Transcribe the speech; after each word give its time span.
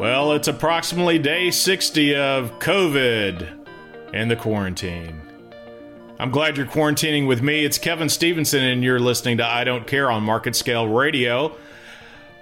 Well, 0.00 0.32
it's 0.32 0.48
approximately 0.48 1.18
day 1.18 1.50
60 1.50 2.16
of 2.16 2.58
COVID 2.58 3.66
and 4.14 4.30
the 4.30 4.34
quarantine. 4.34 5.20
I'm 6.18 6.30
glad 6.30 6.56
you're 6.56 6.64
quarantining 6.64 7.26
with 7.26 7.42
me. 7.42 7.66
It's 7.66 7.76
Kevin 7.76 8.08
Stevenson, 8.08 8.62
and 8.62 8.82
you're 8.82 8.98
listening 8.98 9.36
to 9.36 9.46
I 9.46 9.64
Don't 9.64 9.86
Care 9.86 10.10
on 10.10 10.22
Market 10.22 10.56
Scale 10.56 10.88
Radio. 10.88 11.54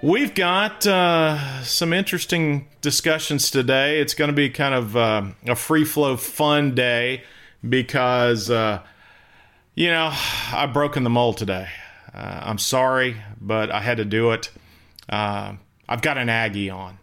We've 0.01 0.33
got 0.33 0.87
uh, 0.87 1.61
some 1.63 1.91
interesting 1.91 2.69
discussions 2.79 3.51
today. 3.51 3.99
It's 3.99 4.13
going 4.13 4.29
to 4.29 4.33
be 4.33 4.49
kind 4.49 4.73
of 4.73 4.95
uh, 4.95 5.23
a 5.45 5.55
free 5.57 5.83
flow, 5.83 6.15
fun 6.15 6.75
day 6.75 7.23
because, 7.67 8.49
uh, 8.49 8.81
you 9.75 9.89
know, 9.89 10.13
I've 10.53 10.71
broken 10.71 11.03
the 11.03 11.09
mold 11.09 11.35
today. 11.35 11.67
Uh, 12.13 12.39
I'm 12.41 12.57
sorry, 12.57 13.17
but 13.41 13.69
I 13.69 13.81
had 13.81 13.97
to 13.97 14.05
do 14.05 14.31
it. 14.31 14.49
Uh, 15.09 15.55
I've 15.89 16.01
got 16.01 16.17
an 16.17 16.29
Aggie 16.29 16.69
on. 16.69 16.99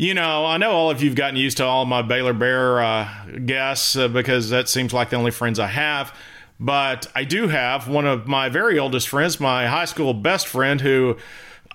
You 0.00 0.14
know, 0.14 0.46
I 0.46 0.56
know 0.56 0.70
all 0.70 0.90
of 0.90 1.02
you've 1.02 1.14
gotten 1.14 1.36
used 1.36 1.58
to 1.58 1.66
all 1.66 1.84
my 1.84 2.00
Baylor 2.00 2.32
Bear 2.32 2.80
uh, 2.80 3.06
guests 3.44 3.94
uh, 3.96 4.08
because 4.08 4.48
that 4.48 4.66
seems 4.66 4.94
like 4.94 5.10
the 5.10 5.16
only 5.16 5.30
friends 5.30 5.58
I 5.58 5.66
have. 5.66 6.16
But 6.58 7.06
I 7.14 7.24
do 7.24 7.48
have 7.48 7.86
one 7.86 8.06
of 8.06 8.26
my 8.26 8.48
very 8.48 8.78
oldest 8.78 9.10
friends, 9.10 9.38
my 9.38 9.66
high 9.66 9.84
school 9.84 10.14
best 10.14 10.46
friend, 10.46 10.80
who 10.80 11.18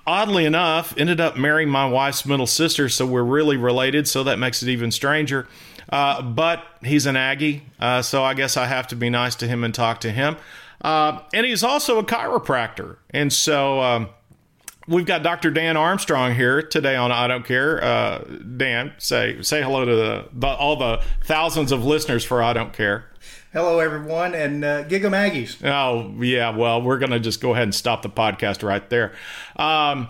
oddly 0.07 0.45
enough 0.45 0.95
ended 0.97 1.21
up 1.21 1.37
marrying 1.37 1.69
my 1.69 1.87
wife's 1.87 2.25
middle 2.25 2.47
sister. 2.47 2.89
So 2.89 3.05
we're 3.05 3.21
really 3.21 3.57
related. 3.57 4.07
So 4.07 4.23
that 4.23 4.39
makes 4.39 4.63
it 4.63 4.69
even 4.69 4.89
stranger. 4.89 5.47
Uh, 5.87 6.23
but 6.23 6.65
he's 6.81 7.05
an 7.05 7.15
Aggie. 7.15 7.61
Uh, 7.79 8.01
so 8.01 8.23
I 8.23 8.33
guess 8.33 8.57
I 8.57 8.65
have 8.65 8.87
to 8.87 8.95
be 8.95 9.11
nice 9.11 9.35
to 9.35 9.47
him 9.47 9.63
and 9.63 9.71
talk 9.71 10.01
to 10.01 10.09
him. 10.09 10.37
Uh, 10.81 11.19
and 11.31 11.45
he's 11.45 11.63
also 11.63 11.99
a 11.99 12.03
chiropractor. 12.03 12.97
And 13.11 13.31
so. 13.31 13.81
Um, 13.81 14.09
We've 14.87 15.05
got 15.05 15.23
Dr. 15.23 15.49
Dan 15.49 15.77
Armstrong 15.77 16.35
here 16.35 16.61
today 16.61 16.95
on 16.95 17.11
I 17.11 17.27
Don't 17.27 17.43
Care. 17.43 17.83
Uh, 17.83 18.19
Dan, 18.19 18.93
say 18.99 19.41
say 19.41 19.63
hello 19.63 19.83
to 19.83 19.95
the, 19.95 20.29
the, 20.31 20.47
all 20.47 20.75
the 20.75 21.01
thousands 21.23 21.71
of 21.71 21.83
listeners 21.83 22.23
for 22.23 22.43
I 22.43 22.53
Don't 22.53 22.71
Care. 22.71 23.05
Hello, 23.51 23.79
everyone, 23.79 24.35
and 24.35 24.63
uh, 24.63 24.83
Giga 24.83 25.09
Maggies. 25.09 25.57
Oh, 25.63 26.13
yeah. 26.21 26.49
Well, 26.49 26.81
we're 26.81 26.99
going 26.99 27.11
to 27.11 27.19
just 27.19 27.41
go 27.41 27.53
ahead 27.53 27.63
and 27.63 27.73
stop 27.73 28.03
the 28.03 28.09
podcast 28.09 28.61
right 28.61 28.87
there. 28.89 29.13
Um, 29.55 30.09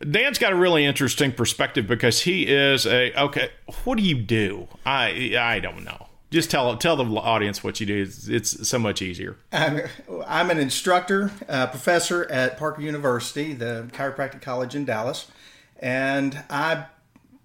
Dan's 0.00 0.38
got 0.38 0.52
a 0.52 0.56
really 0.56 0.86
interesting 0.86 1.32
perspective 1.32 1.86
because 1.86 2.22
he 2.22 2.46
is 2.46 2.86
a 2.86 3.12
okay. 3.20 3.50
What 3.84 3.98
do 3.98 4.04
you 4.04 4.14
do? 4.14 4.68
I 4.86 5.34
I 5.38 5.60
don't 5.60 5.84
know 5.84 6.06
just 6.34 6.50
tell 6.50 6.76
tell 6.76 6.96
the 6.96 7.04
audience 7.04 7.62
what 7.62 7.80
you 7.80 7.86
do. 7.86 8.02
It's, 8.02 8.28
it's 8.28 8.68
so 8.68 8.78
much 8.78 9.00
easier. 9.00 9.36
I'm, 9.52 9.82
I'm 10.26 10.50
an 10.50 10.58
instructor, 10.58 11.30
uh, 11.48 11.68
professor 11.68 12.30
at 12.30 12.58
Parker 12.58 12.82
University, 12.82 13.52
the 13.52 13.88
chiropractic 13.92 14.42
college 14.42 14.74
in 14.74 14.84
Dallas, 14.84 15.30
and 15.78 16.42
I 16.50 16.86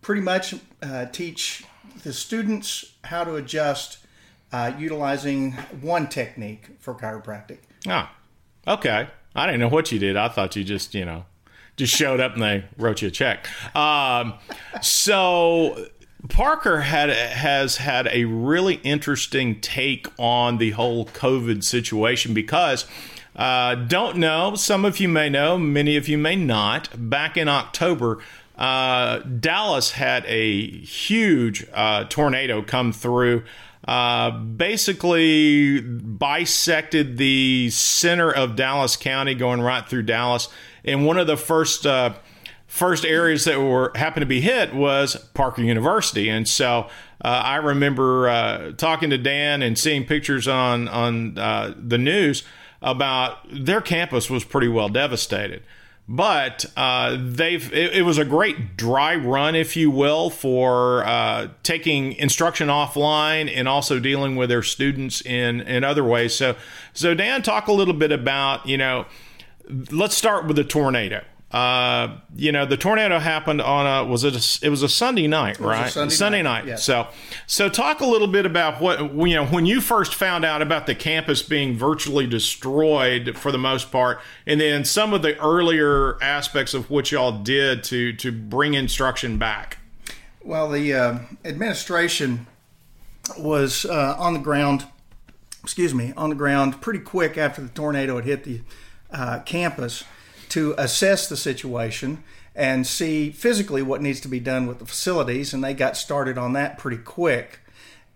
pretty 0.01 0.21
much 0.21 0.55
uh, 0.81 1.05
teach 1.05 1.63
the 2.03 2.11
students 2.11 2.93
how 3.03 3.23
to 3.23 3.35
adjust 3.35 3.99
uh, 4.51 4.71
utilizing 4.77 5.51
one 5.81 6.07
technique 6.07 6.69
for 6.79 6.95
chiropractic. 6.95 7.59
Ah, 7.87 8.11
okay. 8.67 9.07
I 9.35 9.45
didn't 9.45 9.61
know 9.61 9.69
what 9.69 9.91
you 9.91 9.99
did. 9.99 10.17
I 10.17 10.29
thought 10.29 10.55
you 10.55 10.63
just 10.63 10.95
you 10.95 11.05
know 11.05 11.25
just 11.77 11.95
showed 11.95 12.19
up 12.19 12.33
and 12.33 12.41
they 12.41 12.65
wrote 12.77 13.03
you 13.03 13.09
a 13.09 13.11
check. 13.11 13.47
Um, 13.75 14.33
so 14.81 15.87
Parker 16.27 16.81
had 16.81 17.09
has 17.09 17.77
had 17.77 18.07
a 18.11 18.25
really 18.25 18.75
interesting 18.83 19.61
take 19.61 20.07
on 20.17 20.57
the 20.57 20.71
whole 20.71 21.05
COVID 21.05 21.63
situation 21.63 22.33
because 22.33 22.85
uh, 23.35 23.75
don't 23.75 24.17
know. 24.17 24.55
Some 24.55 24.83
of 24.83 24.99
you 24.99 25.07
may 25.07 25.29
know, 25.29 25.57
many 25.57 25.95
of 25.95 26.09
you 26.09 26.17
may 26.17 26.35
not. 26.35 26.89
Back 27.09 27.37
in 27.37 27.47
October, 27.47 28.19
uh, 28.57 29.19
Dallas 29.19 29.91
had 29.91 30.25
a 30.25 30.67
huge 30.81 31.65
uh, 31.73 32.03
tornado 32.03 32.61
come 32.61 32.91
through. 32.91 33.43
Uh, 33.87 34.29
basically 34.29 35.79
bisected 35.79 37.17
the 37.17 37.69
center 37.69 38.29
of 38.29 38.57
Dallas 38.57 38.97
County, 38.97 39.33
going 39.35 39.61
right 39.61 39.87
through 39.87 40.03
Dallas. 40.03 40.49
And 40.83 41.05
one 41.05 41.17
of 41.17 41.27
the 41.27 41.37
first 41.37 41.85
uh, 41.85 42.13
first 42.69 43.03
areas 43.03 43.45
that 43.45 43.59
were 43.59 43.91
happened 43.95 44.21
to 44.21 44.27
be 44.27 44.39
hit 44.39 44.73
was 44.73 45.15
Parker 45.33 45.61
University, 45.61 46.29
and 46.29 46.47
so 46.47 46.87
uh, 47.25 47.27
I 47.27 47.55
remember 47.55 48.29
uh, 48.29 48.71
talking 48.73 49.09
to 49.09 49.17
Dan 49.17 49.61
and 49.61 49.77
seeing 49.77 50.05
pictures 50.05 50.47
on 50.47 50.87
on 50.87 51.37
uh, 51.37 51.73
the 51.75 51.97
news 51.97 52.43
about 52.81 53.39
their 53.51 53.81
campus 53.81 54.29
was 54.29 54.45
pretty 54.45 54.69
well 54.69 54.87
devastated. 54.87 55.63
But 56.07 56.65
uh, 56.77 57.17
they've 57.19 57.71
it, 57.73 57.97
it, 57.97 58.01
was 58.03 58.17
a 58.17 58.25
great 58.25 58.77
dry 58.77 59.15
run, 59.15 59.53
if 59.53 59.75
you 59.75 59.91
will, 59.91 60.29
for 60.29 61.05
uh, 61.05 61.49
taking 61.61 62.13
instruction 62.13 62.67
offline 62.67 63.51
and 63.53 63.67
also 63.67 63.99
dealing 63.99 64.35
with 64.35 64.49
their 64.49 64.63
students 64.63 65.21
in 65.21 65.61
in 65.61 65.83
other 65.83 66.03
ways. 66.03 66.33
So, 66.35 66.55
so 66.93 67.13
Dan, 67.13 67.41
talk 67.41 67.67
a 67.67 67.73
little 67.73 67.93
bit 67.93 68.11
about 68.11 68.67
you 68.67 68.77
know. 68.77 69.05
Let's 69.91 70.17
start 70.17 70.47
with 70.47 70.55
the 70.55 70.63
tornado 70.63 71.23
uh, 71.51 72.15
you 72.35 72.51
know, 72.51 72.63
the 72.63 72.77
tornado 72.77 73.17
happened 73.17 73.59
on 73.59 73.87
a 73.87 74.07
was 74.07 74.23
it 74.23 74.35
a, 74.35 74.65
it 74.65 74.69
was 74.69 74.83
a 74.83 74.89
Sunday 74.89 75.25
night, 75.25 75.59
right? 75.59 75.91
Sunday, 75.91 76.13
Sunday, 76.13 76.41
night. 76.43 76.65
night. 76.65 76.67
Yes. 76.67 76.83
So, 76.83 77.07
so 77.47 77.69
talk 77.69 78.01
a 78.01 78.05
little 78.05 78.27
bit 78.27 78.45
about 78.45 78.79
what 78.79 78.99
you 78.99 79.33
know 79.33 79.47
when 79.47 79.65
you 79.65 79.81
first 79.81 80.13
found 80.13 80.45
out 80.45 80.61
about 80.61 80.85
the 80.85 80.93
campus 80.93 81.41
being 81.41 81.75
virtually 81.75 82.27
destroyed 82.27 83.35
for 83.35 83.51
the 83.51 83.57
most 83.57 83.91
part, 83.91 84.19
and 84.45 84.61
then 84.61 84.85
some 84.85 85.11
of 85.11 85.23
the 85.23 85.39
earlier 85.39 86.21
aspects 86.21 86.75
of 86.75 86.91
what 86.91 87.11
y'all 87.11 87.39
did 87.39 87.83
to 87.85 88.13
to 88.13 88.31
bring 88.31 88.75
instruction 88.75 89.39
back. 89.39 89.79
Well, 90.43 90.69
the 90.69 90.93
uh, 90.93 91.19
administration 91.43 92.45
was 93.39 93.85
uh, 93.85 94.15
on 94.19 94.33
the 94.33 94.39
ground. 94.39 94.85
Excuse 95.63 95.95
me, 95.95 96.13
on 96.15 96.29
the 96.29 96.35
ground 96.35 96.79
pretty 96.79 96.99
quick 96.99 97.39
after 97.39 97.61
the 97.61 97.69
tornado 97.69 98.17
had 98.17 98.25
hit 98.25 98.43
the 98.43 98.61
uh, 99.11 99.39
campus 99.39 100.03
to 100.49 100.75
assess 100.77 101.27
the 101.27 101.37
situation 101.37 102.23
and 102.55 102.85
see 102.85 103.31
physically 103.31 103.81
what 103.81 104.01
needs 104.01 104.19
to 104.19 104.27
be 104.27 104.39
done 104.39 104.67
with 104.67 104.79
the 104.79 104.85
facilities, 104.85 105.53
and 105.53 105.63
they 105.63 105.73
got 105.73 105.95
started 105.95 106.37
on 106.37 106.53
that 106.53 106.77
pretty 106.77 106.97
quick. 106.97 107.59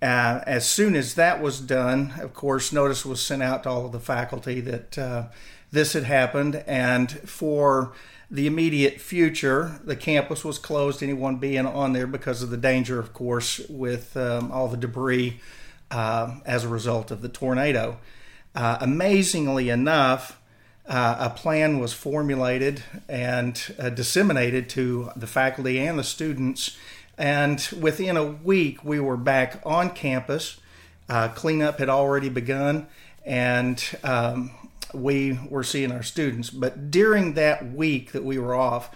Uh, 0.01 0.41
as 0.45 0.69
soon 0.69 0.95
as 0.95 1.13
that 1.13 1.41
was 1.41 1.61
done, 1.61 2.13
of 2.19 2.33
course, 2.33 2.73
notice 2.73 3.05
was 3.05 3.25
sent 3.25 3.41
out 3.41 3.63
to 3.63 3.69
all 3.69 3.85
of 3.85 3.93
the 3.93 3.99
faculty 3.99 4.59
that 4.59 4.97
uh, 4.97 5.23
this 5.71 5.93
had 5.93 6.03
happened, 6.03 6.61
and 6.67 7.11
for 7.21 7.93
the 8.29 8.47
immediate 8.47 8.99
future, 8.99 9.79
the 9.83 9.95
campus 9.95 10.43
was 10.43 10.57
closed. 10.57 11.01
Anyone 11.01 11.37
being 11.37 11.65
on 11.65 11.93
there 11.93 12.07
because 12.07 12.43
of 12.43 12.49
the 12.49 12.57
danger, 12.57 12.99
of 12.99 13.13
course, 13.13 13.59
with 13.69 14.17
um, 14.17 14.51
all 14.51 14.67
the 14.67 14.75
debris 14.75 15.39
uh, 15.89 16.39
as 16.45 16.65
a 16.65 16.67
result 16.67 17.11
of 17.11 17.21
the 17.21 17.29
tornado. 17.29 17.97
Uh, 18.55 18.77
amazingly 18.81 19.69
enough, 19.69 20.39
uh, 20.87 21.15
a 21.19 21.29
plan 21.29 21.79
was 21.79 21.93
formulated 21.93 22.83
and 23.07 23.73
uh, 23.79 23.89
disseminated 23.89 24.69
to 24.69 25.11
the 25.15 25.27
faculty 25.27 25.79
and 25.79 25.97
the 25.97 26.03
students. 26.03 26.77
And 27.17 27.65
within 27.79 28.17
a 28.17 28.23
week, 28.25 28.83
we 28.83 28.99
were 28.99 29.17
back 29.17 29.61
on 29.65 29.91
campus. 29.91 30.57
Uh, 31.07 31.29
cleanup 31.29 31.79
had 31.79 31.89
already 31.89 32.29
begun, 32.29 32.87
and 33.25 33.83
um, 34.03 34.51
we 34.93 35.39
were 35.49 35.63
seeing 35.63 35.91
our 35.91 36.03
students. 36.03 36.49
But 36.49 36.91
during 36.91 37.33
that 37.33 37.73
week 37.73 38.11
that 38.13 38.23
we 38.23 38.37
were 38.37 38.55
off, 38.55 38.89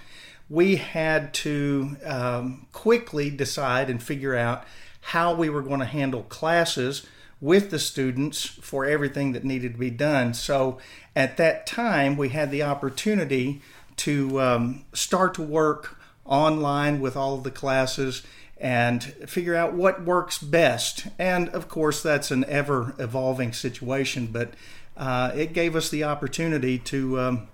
we 0.49 0.77
had 0.77 1.33
to 1.35 1.97
um, 2.05 2.67
quickly 2.71 3.29
decide 3.29 3.89
and 3.89 4.01
figure 4.01 4.35
out 4.35 4.63
how 5.01 5.33
we 5.33 5.49
were 5.49 5.61
going 5.61 5.79
to 5.79 5.85
handle 5.85 6.23
classes 6.23 7.05
with 7.39 7.69
the 7.69 7.79
students 7.79 8.45
for 8.45 8.85
everything 8.85 9.31
that 9.33 9.43
needed 9.43 9.73
to 9.73 9.79
be 9.79 9.91
done. 9.91 10.33
So 10.33 10.79
at 11.15 11.37
that 11.37 11.67
time, 11.67 12.17
we 12.17 12.29
had 12.29 12.51
the 12.51 12.63
opportunity 12.63 13.61
to 13.97 14.41
um, 14.41 14.85
start 14.93 15.33
to 15.35 15.43
work 15.43 15.99
online 16.25 16.99
with 16.99 17.15
all 17.15 17.35
of 17.35 17.43
the 17.43 17.51
classes 17.51 18.23
and 18.59 19.03
figure 19.03 19.55
out 19.55 19.73
what 19.73 20.03
works 20.03 20.39
best. 20.39 21.07
And 21.19 21.49
of 21.49 21.69
course, 21.69 22.01
that's 22.01 22.31
an 22.31 22.43
ever 22.45 22.95
evolving 22.97 23.53
situation, 23.53 24.27
but 24.27 24.53
uh, 24.95 25.31
it 25.35 25.53
gave 25.53 25.75
us 25.75 25.89
the 25.89 26.03
opportunity 26.03 26.79
to. 26.79 27.19
Um, 27.19 27.47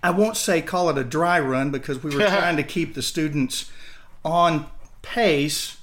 I 0.00 0.10
won't 0.10 0.36
say 0.36 0.62
call 0.62 0.90
it 0.90 0.98
a 0.98 1.02
dry 1.02 1.40
run 1.40 1.72
because 1.72 2.04
we 2.04 2.14
were 2.14 2.24
trying 2.28 2.56
to 2.56 2.62
keep 2.62 2.94
the 2.94 3.02
students 3.02 3.70
on 4.24 4.66
pace 5.02 5.78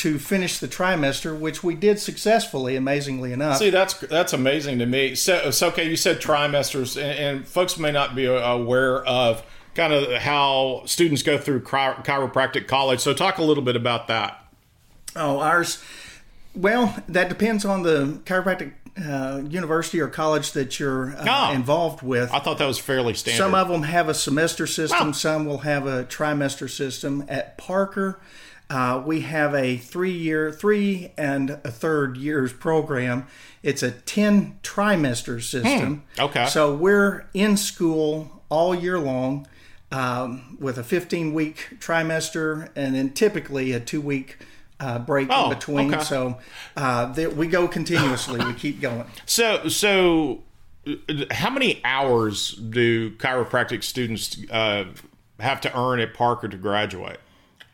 to 0.00 0.18
finish 0.18 0.58
the 0.58 0.66
trimester, 0.66 1.38
which 1.38 1.62
we 1.62 1.74
did 1.74 1.98
successfully, 1.98 2.74
amazingly 2.74 3.32
enough. 3.34 3.58
See, 3.58 3.68
that's 3.68 3.92
that's 3.94 4.32
amazing 4.32 4.78
to 4.78 4.86
me. 4.86 5.14
So, 5.14 5.50
so 5.50 5.68
okay, 5.68 5.88
you 5.88 5.96
said 5.96 6.20
trimesters, 6.20 6.96
and, 6.96 7.18
and, 7.38 7.48
folks 7.48 7.78
may 7.78 7.92
not 7.92 8.14
be 8.14 8.24
aware 8.24 9.04
of 9.04 9.42
kind 9.74 9.92
of 9.92 10.10
how 10.22 10.82
students 10.86 11.22
go 11.22 11.36
through 11.36 11.60
chiropractic 11.60 12.66
college. 12.66 13.00
So, 13.00 13.12
talk 13.12 13.36
a 13.36 13.42
little 13.42 13.62
bit 13.62 13.76
about 13.76 14.08
that. 14.08 14.42
Oh, 15.14 15.38
ours. 15.38 15.82
Well, 16.54 16.96
that 17.06 17.28
depends 17.28 17.66
on 17.66 17.82
the 17.82 18.20
chiropractic 18.24 18.72
uh, 19.06 19.42
university 19.48 20.00
or 20.00 20.08
college 20.08 20.52
that 20.52 20.80
you're 20.80 21.14
uh, 21.16 21.26
Oh. 21.28 21.52
involved 21.52 22.02
with. 22.02 22.32
I 22.32 22.38
thought 22.38 22.56
that 22.58 22.66
was 22.66 22.78
fairly 22.78 23.12
standard. 23.14 23.38
Some 23.38 23.54
of 23.54 23.68
them 23.68 23.82
have 23.82 24.08
a 24.08 24.14
semester 24.14 24.66
system, 24.66 25.08
Oh. 25.08 25.12
some 25.12 25.44
will 25.44 25.58
have 25.58 25.86
a 25.86 26.04
trimester 26.04 26.68
system. 26.70 27.24
At 27.28 27.58
Parker, 27.58 28.18
uh, 28.70 29.02
we 29.04 29.20
have 29.22 29.54
a 29.54 29.76
three 29.76 30.12
year, 30.12 30.50
three 30.52 31.12
and 31.18 31.50
a 31.50 31.70
third 31.70 32.16
years 32.16 32.52
program. 32.52 33.26
It's 33.62 33.82
a 33.82 33.90
10 33.90 34.60
trimester 34.62 35.42
system. 35.42 36.04
Hmm. 36.16 36.20
Okay. 36.22 36.46
So 36.46 36.74
we're 36.74 37.26
in 37.34 37.56
school 37.56 38.42
all 38.48 38.74
year 38.74 38.98
long 38.98 39.46
um, 39.92 40.56
with 40.60 40.78
a 40.78 40.84
15 40.84 41.34
week 41.34 41.76
trimester 41.80 42.68
and 42.76 42.94
then 42.94 43.10
typically 43.10 43.72
a 43.72 43.80
two 43.80 44.00
week 44.00 44.38
uh, 44.78 44.98
break 45.00 45.28
Oh, 45.30 45.50
in 45.50 45.58
between. 45.58 45.94
okay. 45.94 46.04
So 46.04 46.38
uh, 46.76 47.12
th- 47.12 47.32
we 47.34 47.48
go 47.48 47.68
continuously, 47.68 48.42
we 48.44 48.54
keep 48.54 48.80
going. 48.80 49.04
So, 49.26 49.68
so 49.68 50.42
how 51.30 51.50
many 51.50 51.80
hours 51.84 52.52
do 52.52 53.10
chiropractic 53.16 53.84
students 53.84 54.36
uh, 54.50 54.84
have 55.38 55.60
to 55.62 55.78
earn 55.78 56.00
at 56.00 56.14
Parker 56.14 56.48
to 56.48 56.56
graduate? 56.56 57.18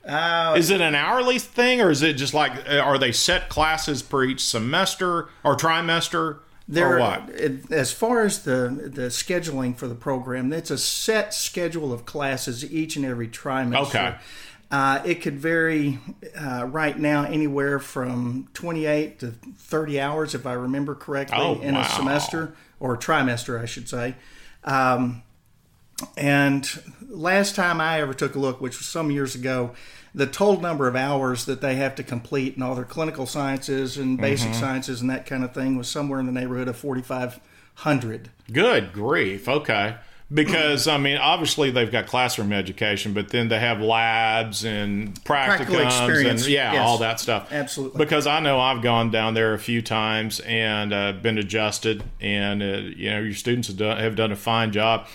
Uh, 0.06 0.54
is 0.56 0.70
it 0.70 0.80
an 0.80 0.94
hourly 0.94 1.38
thing, 1.38 1.80
or 1.80 1.90
is 1.90 2.02
it 2.02 2.14
just 2.14 2.32
like 2.34 2.52
uh, 2.68 2.78
are 2.78 2.98
they 2.98 3.12
set 3.12 3.48
classes 3.48 4.02
per 4.02 4.24
each 4.24 4.44
semester 4.44 5.28
or 5.42 5.56
trimester, 5.56 6.38
or 6.76 6.98
what? 7.00 7.28
it- 7.30 7.70
as 7.72 7.92
far 7.92 8.22
as 8.22 8.44
the 8.44 8.90
the 8.92 9.08
scheduling 9.08 9.76
for 9.76 9.88
the 9.88 9.94
program, 9.96 10.52
it's 10.52 10.70
a 10.70 10.78
set 10.78 11.34
schedule 11.34 11.92
of 11.92 12.06
classes 12.06 12.64
each 12.70 12.94
and 12.96 13.04
every 13.04 13.28
trimester. 13.28 13.86
Okay. 13.88 14.14
Uh, 14.70 15.00
it 15.04 15.22
could 15.22 15.38
vary 15.38 16.00
uh, 16.36 16.66
right 16.68 16.98
now 16.98 17.22
anywhere 17.24 17.78
from 17.78 18.48
28 18.52 19.20
to 19.20 19.28
30 19.58 20.00
hours, 20.00 20.34
if 20.34 20.44
I 20.44 20.54
remember 20.54 20.96
correctly, 20.96 21.38
Oh, 21.40 21.60
in 21.60 21.74
wow. 21.76 21.82
a 21.82 21.84
semester 21.84 22.56
or 22.80 22.96
trimester, 22.96 23.60
I 23.62 23.66
should 23.66 23.88
say. 23.88 24.16
Um, 24.64 25.22
and 26.16 26.68
last 27.08 27.54
time 27.54 27.80
I 27.80 28.00
ever 28.00 28.14
took 28.14 28.34
a 28.34 28.38
look, 28.38 28.60
which 28.60 28.78
was 28.78 28.86
some 28.86 29.10
years 29.10 29.34
ago, 29.34 29.72
the 30.14 30.26
total 30.26 30.60
number 30.60 30.88
of 30.88 30.96
hours 30.96 31.44
that 31.44 31.60
they 31.60 31.76
have 31.76 31.94
to 31.96 32.02
complete 32.02 32.56
in 32.56 32.62
all 32.62 32.74
their 32.74 32.84
clinical 32.84 33.26
sciences 33.26 33.98
and 33.98 34.18
basic 34.18 34.50
Mm-hmm. 34.50 34.60
sciences 34.60 35.00
and 35.00 35.10
that 35.10 35.26
kind 35.26 35.44
of 35.44 35.52
thing 35.52 35.76
was 35.76 35.88
somewhere 35.88 36.18
in 36.20 36.26
the 36.26 36.32
neighborhood 36.32 36.68
of 36.68 36.76
4,500. 36.76 38.30
Good 38.52 38.92
grief. 38.92 39.48
Okay. 39.48 39.96
Because 40.32 40.88
I 40.88 40.98
mean, 40.98 41.18
obviously 41.18 41.70
they've 41.70 41.92
got 41.92 42.06
classroom 42.06 42.52
education, 42.52 43.12
but 43.12 43.28
then 43.28 43.46
they 43.48 43.60
have 43.60 43.80
labs 43.80 44.64
and 44.64 45.22
Practical 45.24 45.76
practicums 45.76 45.86
experience, 45.86 46.42
and 46.44 46.52
yeah, 46.52 46.72
yes. 46.72 46.84
all 46.84 46.98
that 46.98 47.20
stuff. 47.20 47.52
Absolutely. 47.52 47.98
Because 47.98 48.26
I 48.26 48.40
know 48.40 48.58
I've 48.58 48.82
gone 48.82 49.12
down 49.12 49.34
there 49.34 49.54
a 49.54 49.58
few 49.58 49.82
times 49.82 50.40
and 50.40 50.92
uh, 50.92 51.12
been 51.12 51.38
adjusted, 51.38 52.02
and 52.20 52.60
uh, 52.60 52.66
you 52.66 53.08
know 53.10 53.20
your 53.20 53.34
students 53.34 53.68
have 53.68 53.76
done, 53.76 53.98
have 53.98 54.16
done 54.16 54.32
a 54.32 54.36
fine 54.36 54.72
job. 54.72 55.06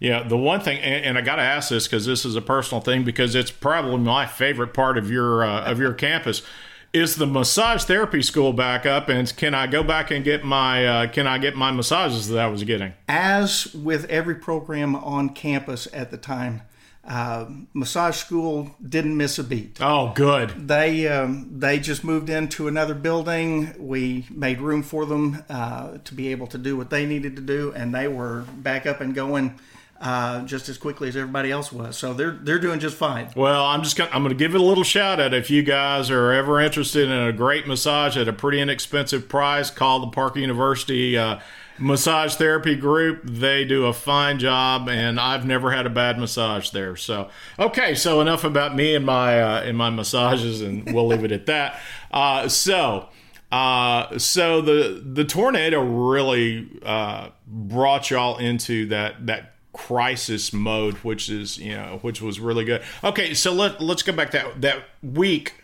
Yeah, 0.00 0.22
the 0.22 0.36
one 0.36 0.60
thing, 0.60 0.78
and, 0.78 1.04
and 1.04 1.18
I 1.18 1.22
got 1.22 1.36
to 1.36 1.42
ask 1.42 1.70
this 1.70 1.86
because 1.86 2.06
this 2.06 2.24
is 2.24 2.36
a 2.36 2.40
personal 2.40 2.80
thing 2.80 3.04
because 3.04 3.34
it's 3.34 3.50
probably 3.50 3.98
my 3.98 4.26
favorite 4.26 4.72
part 4.72 4.96
of 4.96 5.10
your 5.10 5.44
uh, 5.44 5.64
of 5.64 5.80
your 5.80 5.92
campus. 5.92 6.42
Is 6.90 7.16
the 7.16 7.26
massage 7.26 7.84
therapy 7.84 8.22
school 8.22 8.54
back 8.54 8.86
up, 8.86 9.08
and 9.10 9.34
can 9.36 9.54
I 9.54 9.66
go 9.66 9.82
back 9.82 10.10
and 10.10 10.24
get 10.24 10.44
my 10.44 10.86
uh, 10.86 11.06
can 11.08 11.26
I 11.26 11.38
get 11.38 11.54
my 11.54 11.70
massages 11.70 12.28
that 12.28 12.38
I 12.38 12.46
was 12.46 12.64
getting? 12.64 12.94
As 13.08 13.74
with 13.74 14.04
every 14.06 14.36
program 14.36 14.96
on 14.96 15.30
campus 15.30 15.86
at 15.92 16.10
the 16.10 16.16
time, 16.16 16.62
uh, 17.04 17.46
massage 17.74 18.16
school 18.16 18.74
didn't 18.86 19.16
miss 19.16 19.38
a 19.38 19.44
beat. 19.44 19.78
Oh, 19.82 20.12
good. 20.14 20.68
They 20.68 21.08
um, 21.08 21.58
they 21.58 21.78
just 21.78 22.04
moved 22.04 22.30
into 22.30 22.68
another 22.68 22.94
building. 22.94 23.74
We 23.78 24.26
made 24.30 24.60
room 24.60 24.82
for 24.82 25.04
them 25.04 25.44
uh, 25.50 25.98
to 26.04 26.14
be 26.14 26.28
able 26.28 26.46
to 26.46 26.58
do 26.58 26.76
what 26.76 26.88
they 26.88 27.04
needed 27.04 27.34
to 27.36 27.42
do, 27.42 27.72
and 27.74 27.94
they 27.94 28.08
were 28.08 28.44
back 28.58 28.86
up 28.86 29.00
and 29.00 29.14
going 29.14 29.58
uh, 30.00 30.42
just 30.42 30.68
as 30.68 30.78
quickly 30.78 31.08
as 31.08 31.16
everybody 31.16 31.50
else 31.50 31.72
was. 31.72 31.96
So 31.96 32.14
they're 32.14 32.30
they're 32.30 32.58
doing 32.58 32.78
just 32.78 32.96
fine. 32.96 33.30
Well, 33.34 33.64
I'm 33.64 33.82
just 33.82 33.96
gonna 33.96 34.10
I'm 34.12 34.22
gonna 34.22 34.34
give 34.34 34.54
it 34.54 34.60
a 34.60 34.64
little 34.64 34.84
shout 34.84 35.20
out. 35.20 35.34
If 35.34 35.50
you 35.50 35.62
guys 35.62 36.10
are 36.10 36.32
ever 36.32 36.60
interested 36.60 37.10
in 37.10 37.12
a 37.12 37.32
great 37.32 37.66
massage 37.66 38.16
at 38.16 38.28
a 38.28 38.32
pretty 38.32 38.60
inexpensive 38.60 39.28
price, 39.28 39.70
call 39.70 40.00
the 40.00 40.08
Parker 40.08 40.38
University 40.38 41.18
uh, 41.18 41.40
Massage 41.78 42.34
Therapy 42.34 42.76
Group. 42.76 43.22
They 43.24 43.64
do 43.64 43.86
a 43.86 43.92
fine 43.92 44.38
job, 44.38 44.88
and 44.88 45.18
I've 45.18 45.44
never 45.44 45.70
had 45.72 45.86
a 45.86 45.90
bad 45.90 46.18
massage 46.18 46.70
there. 46.70 46.96
So, 46.96 47.28
okay, 47.58 47.94
so 47.94 48.20
enough 48.20 48.44
about 48.44 48.76
me 48.76 48.94
and 48.94 49.04
my 49.04 49.40
uh, 49.40 49.62
and 49.62 49.76
my 49.76 49.90
massages, 49.90 50.60
and 50.60 50.92
we'll 50.92 51.06
leave 51.06 51.24
it 51.24 51.32
at 51.32 51.46
that. 51.46 51.80
Uh, 52.10 52.48
so. 52.48 53.08
Uh, 53.50 54.18
so 54.18 54.60
the 54.60 55.02
the 55.02 55.24
tornado 55.24 55.80
really 55.80 56.68
uh, 56.84 57.30
brought 57.46 58.10
y'all 58.10 58.36
into 58.36 58.84
that 58.84 59.26
that 59.26 59.54
crisis 59.78 60.52
mode, 60.52 60.94
which 60.96 61.30
is 61.30 61.56
you 61.56 61.72
know 61.72 62.00
which 62.02 62.20
was 62.20 62.40
really 62.40 62.64
good. 62.64 62.82
Okay, 63.04 63.32
so 63.32 63.52
let 63.52 63.80
let's 63.80 64.02
go 64.02 64.12
back 64.12 64.32
that 64.32 64.60
that 64.60 64.82
week 65.02 65.54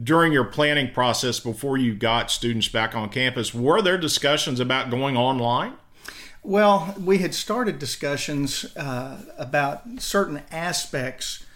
during 0.00 0.32
your 0.32 0.44
planning 0.44 0.92
process 0.92 1.40
before 1.40 1.78
you 1.78 1.94
got 1.94 2.30
students 2.30 2.68
back 2.68 2.94
on 2.94 3.08
campus. 3.08 3.54
Were 3.54 3.80
there 3.80 3.96
discussions 3.96 4.60
about 4.60 4.90
going 4.90 5.16
online? 5.16 5.74
Well, 6.42 6.94
we 7.02 7.18
had 7.18 7.34
started 7.34 7.78
discussions 7.78 8.76
uh, 8.76 9.22
about 9.38 9.82
certain 9.98 10.42
aspects 10.50 11.46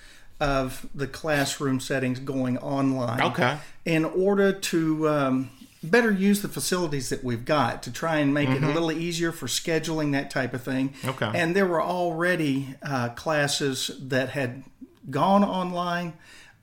of 0.41 0.89
the 0.95 1.07
classroom 1.07 1.79
settings 1.79 2.21
going 2.21 2.57
online. 2.59 3.21
Okay. 3.21 3.59
In 3.85 4.05
order 4.07 4.53
to 4.53 5.09
um, 5.09 5.51
better 5.83 6.11
use 6.11 6.43
the 6.43 6.49
facilities 6.49 7.09
that 7.09 7.23
we've 7.23 7.45
got 7.45 7.83
to 7.85 7.93
try 7.93 8.19
and 8.19 8.35
make 8.35 8.49
it 8.49 8.63
a 8.63 8.67
little 8.67 8.91
easier 8.91 9.33
for 9.33 9.47
scheduling 9.47 10.13
that 10.13 10.31
type 10.31 10.53
of 10.55 10.63
thing. 10.63 10.95
Okay. 11.05 11.31
And 11.35 11.55
there 11.55 11.67
were 11.67 11.83
already 11.83 12.75
uh, 12.83 13.11
classes 13.11 13.91
that 14.01 14.31
had 14.31 14.65
gone 15.11 15.45
online. 15.45 16.15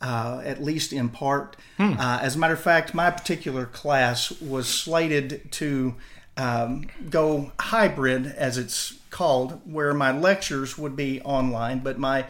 Uh, 0.01 0.41
at 0.43 0.61
least 0.61 0.91
in 0.91 1.07
part. 1.09 1.55
Uh, 1.97 2.19
as 2.21 2.35
a 2.35 2.37
matter 2.37 2.53
of 2.53 2.59
fact, 2.59 2.93
my 2.93 3.09
particular 3.09 3.65
class 3.65 4.29
was 4.41 4.67
slated 4.67 5.49
to 5.53 5.95
um, 6.37 6.85
go 7.09 7.53
hybrid, 7.59 8.27
as 8.27 8.57
it's 8.57 8.99
called, 9.09 9.61
where 9.65 9.93
my 9.93 10.11
lectures 10.11 10.77
would 10.77 10.95
be 10.95 11.21
online, 11.21 11.79
but 11.79 11.97
my 11.97 12.25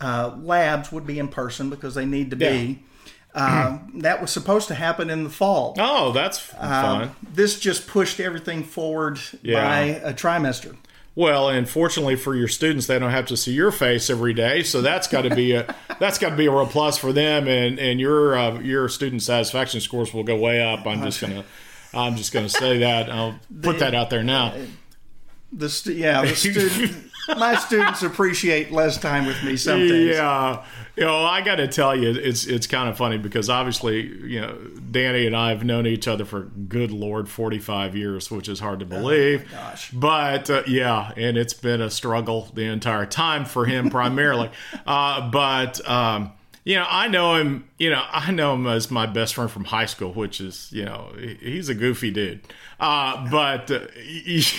uh, 0.00 0.34
labs 0.40 0.90
would 0.90 1.06
be 1.06 1.18
in 1.18 1.28
person 1.28 1.68
because 1.68 1.94
they 1.94 2.06
need 2.06 2.30
to 2.30 2.36
be. 2.36 2.82
Uh, 3.34 3.78
that 3.94 4.20
was 4.20 4.30
supposed 4.32 4.66
to 4.68 4.74
happen 4.74 5.08
in 5.08 5.22
the 5.24 5.30
fall. 5.30 5.74
Oh, 5.78 6.10
that's 6.12 6.38
fun. 6.38 7.02
Um, 7.02 7.16
this 7.32 7.60
just 7.60 7.86
pushed 7.86 8.18
everything 8.18 8.64
forward 8.64 9.20
Yeah. 9.42 9.62
by 9.64 9.78
a 10.08 10.12
trimester. 10.12 10.76
Well, 11.14 11.48
and 11.48 11.68
fortunately 11.68 12.16
for 12.16 12.34
your 12.34 12.48
students, 12.48 12.86
they 12.86 12.98
don't 12.98 13.10
have 13.10 13.26
to 13.26 13.36
see 13.36 13.52
your 13.52 13.70
face 13.72 14.10
every 14.10 14.32
day, 14.32 14.62
so 14.62 14.80
that's 14.82 15.06
got 15.08 15.22
to 15.22 15.34
be 15.34 15.52
a 15.52 15.74
that's 16.00 16.18
got 16.18 16.30
to 16.30 16.36
be 16.36 16.46
a 16.46 16.50
real 16.50 16.66
plus 16.66 16.98
for 16.98 17.12
them, 17.12 17.46
and 17.48 17.78
and 17.78 18.00
your 18.00 18.36
uh, 18.36 18.58
your 18.60 18.88
student 18.88 19.22
satisfaction 19.22 19.80
scores 19.80 20.12
will 20.14 20.22
go 20.24 20.36
way 20.36 20.62
up. 20.62 20.86
I'm 20.86 21.02
just 21.02 21.20
gonna 21.20 21.44
I'm 21.92 22.16
just 22.16 22.32
gonna 22.32 22.48
say 22.48 22.78
that. 22.78 23.10
I'll 23.10 23.38
put 23.62 23.80
that 23.80 23.94
out 23.94 24.10
there 24.10 24.22
now. 24.22 24.54
The 25.52 25.68
stu- 25.68 25.94
yeah, 25.94 26.22
the 26.24 26.34
student, 26.36 27.09
my 27.38 27.56
students 27.56 28.02
appreciate 28.02 28.70
less 28.70 28.98
time 28.98 29.26
with 29.26 29.42
me 29.42 29.56
some 29.56 29.80
days. 29.80 30.16
Yeah, 30.16 30.64
you 30.96 31.04
know, 31.04 31.24
I 31.24 31.40
got 31.40 31.56
to 31.56 31.68
tell 31.68 31.96
you, 31.96 32.10
it's 32.10 32.46
it's 32.46 32.66
kind 32.66 32.88
of 32.88 32.96
funny 32.96 33.18
because 33.18 33.48
obviously, 33.48 34.06
you 34.06 34.40
know, 34.40 34.56
Danny 34.90 35.26
and 35.26 35.36
I 35.36 35.50
have 35.50 35.64
known 35.64 35.86
each 35.86 36.06
other 36.08 36.24
for 36.24 36.42
good 36.42 36.90
lord, 36.90 37.28
forty 37.28 37.58
five 37.58 37.96
years, 37.96 38.30
which 38.30 38.48
is 38.48 38.60
hard 38.60 38.80
to 38.80 38.86
believe. 38.86 39.50
gosh. 39.50 39.90
But 39.92 40.50
uh, 40.50 40.62
yeah, 40.66 41.12
and 41.16 41.36
it's 41.36 41.54
been 41.54 41.80
a 41.80 41.90
struggle 41.90 42.50
the 42.54 42.64
entire 42.64 43.06
time 43.06 43.44
for 43.44 43.66
him 43.66 43.90
primarily. 43.90 44.50
uh, 44.86 45.30
but 45.30 45.86
um, 45.88 46.32
you 46.70 46.76
know, 46.76 46.86
I 46.88 47.08
know 47.08 47.34
him. 47.34 47.64
You 47.78 47.90
know, 47.90 48.04
I 48.08 48.30
know 48.30 48.54
him 48.54 48.64
as 48.68 48.92
my 48.92 49.04
best 49.04 49.34
friend 49.34 49.50
from 49.50 49.64
high 49.64 49.86
school, 49.86 50.12
which 50.12 50.40
is 50.40 50.70
you 50.70 50.84
know, 50.84 51.12
he's 51.40 51.68
a 51.68 51.74
goofy 51.74 52.12
dude. 52.12 52.42
Uh, 52.78 53.28
but 53.28 53.68
uh, 53.72 53.80
yeah, 53.96 54.52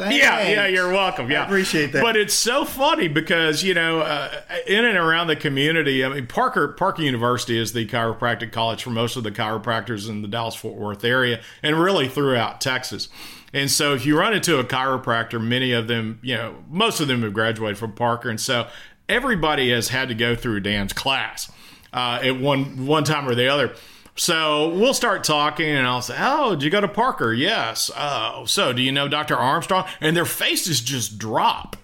yeah, 0.00 0.66
you're 0.66 0.90
welcome. 0.90 1.30
Yeah, 1.30 1.42
I 1.42 1.44
appreciate 1.44 1.92
that. 1.92 2.02
But 2.02 2.16
it's 2.16 2.32
so 2.32 2.64
funny 2.64 3.08
because 3.08 3.62
you 3.62 3.74
know, 3.74 4.00
uh, 4.00 4.40
in 4.66 4.86
and 4.86 4.96
around 4.96 5.26
the 5.26 5.36
community. 5.36 6.02
I 6.02 6.08
mean, 6.08 6.26
Parker 6.28 6.68
Parker 6.68 7.02
University 7.02 7.58
is 7.58 7.74
the 7.74 7.86
chiropractic 7.86 8.52
college 8.52 8.82
for 8.82 8.90
most 8.90 9.16
of 9.16 9.22
the 9.22 9.30
chiropractors 9.30 10.08
in 10.08 10.22
the 10.22 10.28
Dallas 10.28 10.54
Fort 10.54 10.76
Worth 10.76 11.04
area, 11.04 11.42
and 11.62 11.78
really 11.78 12.08
throughout 12.08 12.62
Texas. 12.62 13.10
And 13.52 13.70
so, 13.70 13.94
if 13.94 14.06
you 14.06 14.16
run 14.16 14.32
into 14.32 14.58
a 14.58 14.64
chiropractor, 14.64 15.42
many 15.42 15.72
of 15.72 15.88
them, 15.88 16.20
you 16.22 16.36
know, 16.36 16.54
most 16.70 17.00
of 17.00 17.08
them 17.08 17.22
have 17.22 17.34
graduated 17.34 17.76
from 17.76 17.92
Parker, 17.92 18.30
and 18.30 18.40
so 18.40 18.68
everybody 19.10 19.70
has 19.70 19.88
had 19.88 20.08
to 20.08 20.14
go 20.14 20.34
through 20.34 20.60
Dan's 20.60 20.92
class 20.92 21.50
uh, 21.92 22.20
at 22.22 22.40
one 22.40 22.86
one 22.86 23.04
time 23.04 23.28
or 23.28 23.34
the 23.34 23.48
other. 23.48 23.74
So 24.16 24.68
we'll 24.68 24.94
start 24.94 25.24
talking, 25.24 25.68
and 25.68 25.86
I'll 25.86 26.02
say, 26.02 26.16
"Oh, 26.18 26.50
did 26.54 26.62
you 26.62 26.70
go 26.70 26.80
to 26.80 26.88
Parker?" 26.88 27.32
Yes. 27.32 27.90
Oh, 27.96 28.44
so 28.46 28.72
do 28.72 28.82
you 28.82 28.92
know 28.92 29.08
Dr. 29.08 29.36
Armstrong? 29.36 29.86
And 30.00 30.16
their 30.16 30.24
faces 30.24 30.80
just 30.80 31.18
drop. 31.18 31.76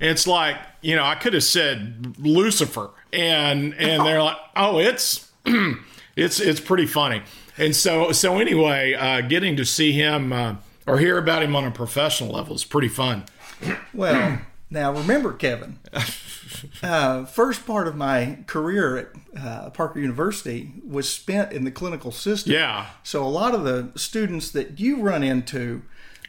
It's 0.00 0.26
like 0.26 0.56
you 0.82 0.96
know, 0.96 1.04
I 1.04 1.14
could 1.14 1.34
have 1.34 1.44
said 1.44 2.16
Lucifer, 2.18 2.90
and 3.12 3.74
and 3.74 4.04
they're 4.04 4.22
like, 4.22 4.36
"Oh, 4.56 4.78
it's 4.78 5.30
it's 6.16 6.40
it's 6.40 6.60
pretty 6.60 6.86
funny." 6.86 7.22
And 7.56 7.74
so 7.76 8.12
so 8.12 8.38
anyway, 8.38 8.94
uh, 8.94 9.20
getting 9.20 9.56
to 9.56 9.64
see 9.64 9.92
him 9.92 10.32
uh, 10.32 10.56
or 10.86 10.98
hear 10.98 11.16
about 11.16 11.42
him 11.42 11.54
on 11.54 11.64
a 11.64 11.70
professional 11.70 12.32
level. 12.34 12.56
is 12.56 12.64
pretty 12.64 12.88
fun. 12.88 13.24
Well, 13.92 14.40
now 14.70 14.92
remember, 14.92 15.32
Kevin, 15.32 15.78
uh, 16.82 17.24
first 17.24 17.66
part 17.66 17.86
of 17.86 17.96
my 17.96 18.38
career 18.46 18.96
at 18.96 19.08
uh, 19.40 19.70
Parker 19.70 20.00
University 20.00 20.72
was 20.86 21.08
spent 21.08 21.52
in 21.52 21.64
the 21.64 21.70
clinical 21.70 22.10
system. 22.10 22.52
Yeah. 22.52 22.86
So 23.02 23.24
a 23.24 23.28
lot 23.28 23.54
of 23.54 23.64
the 23.64 23.92
students 23.96 24.50
that 24.50 24.80
you 24.80 25.00
run 25.00 25.22
into 25.22 25.82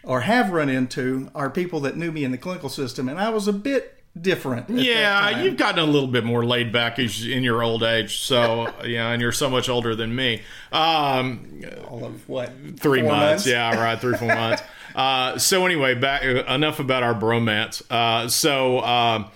or 0.04 0.22
have 0.22 0.52
run 0.52 0.70
into 0.70 1.30
are 1.34 1.50
people 1.50 1.80
that 1.82 1.98
knew 1.98 2.12
me 2.12 2.24
in 2.24 2.32
the 2.32 2.38
clinical 2.38 2.70
system, 2.70 3.10
and 3.10 3.20
I 3.20 3.30
was 3.30 3.48
a 3.48 3.54
bit 3.54 3.96
different. 4.20 4.70
Yeah, 4.70 5.42
you've 5.42 5.58
gotten 5.58 5.80
a 5.80 5.86
little 5.86 6.08
bit 6.08 6.24
more 6.24 6.46
laid 6.46 6.72
back 6.72 7.00
as 7.00 7.26
in 7.26 7.44
your 7.44 7.64
old 7.64 7.84
age. 7.84 8.20
So 8.20 8.74
yeah, 8.86 9.10
and 9.10 9.22
you're 9.22 9.32
so 9.32 9.50
much 9.50 9.70
older 9.70 9.96
than 9.96 10.16
me. 10.16 10.42
Um, 10.72 11.64
all 11.88 12.06
of 12.06 12.28
what 12.30 12.52
three 12.80 13.02
four 13.02 13.12
months. 13.12 13.48
Yeah, 13.48 13.76
right, 13.76 14.00
three 14.00 14.18
four 14.18 14.28
months. 14.30 14.64
Uh, 14.96 15.38
so 15.38 15.66
anyway, 15.66 15.94
back 15.94 16.24
enough 16.24 16.80
about 16.80 17.04
our 17.04 17.14
bromance. 17.14 17.84
Uh, 17.92 18.28
so. 18.28 18.80
Um, 18.80 19.30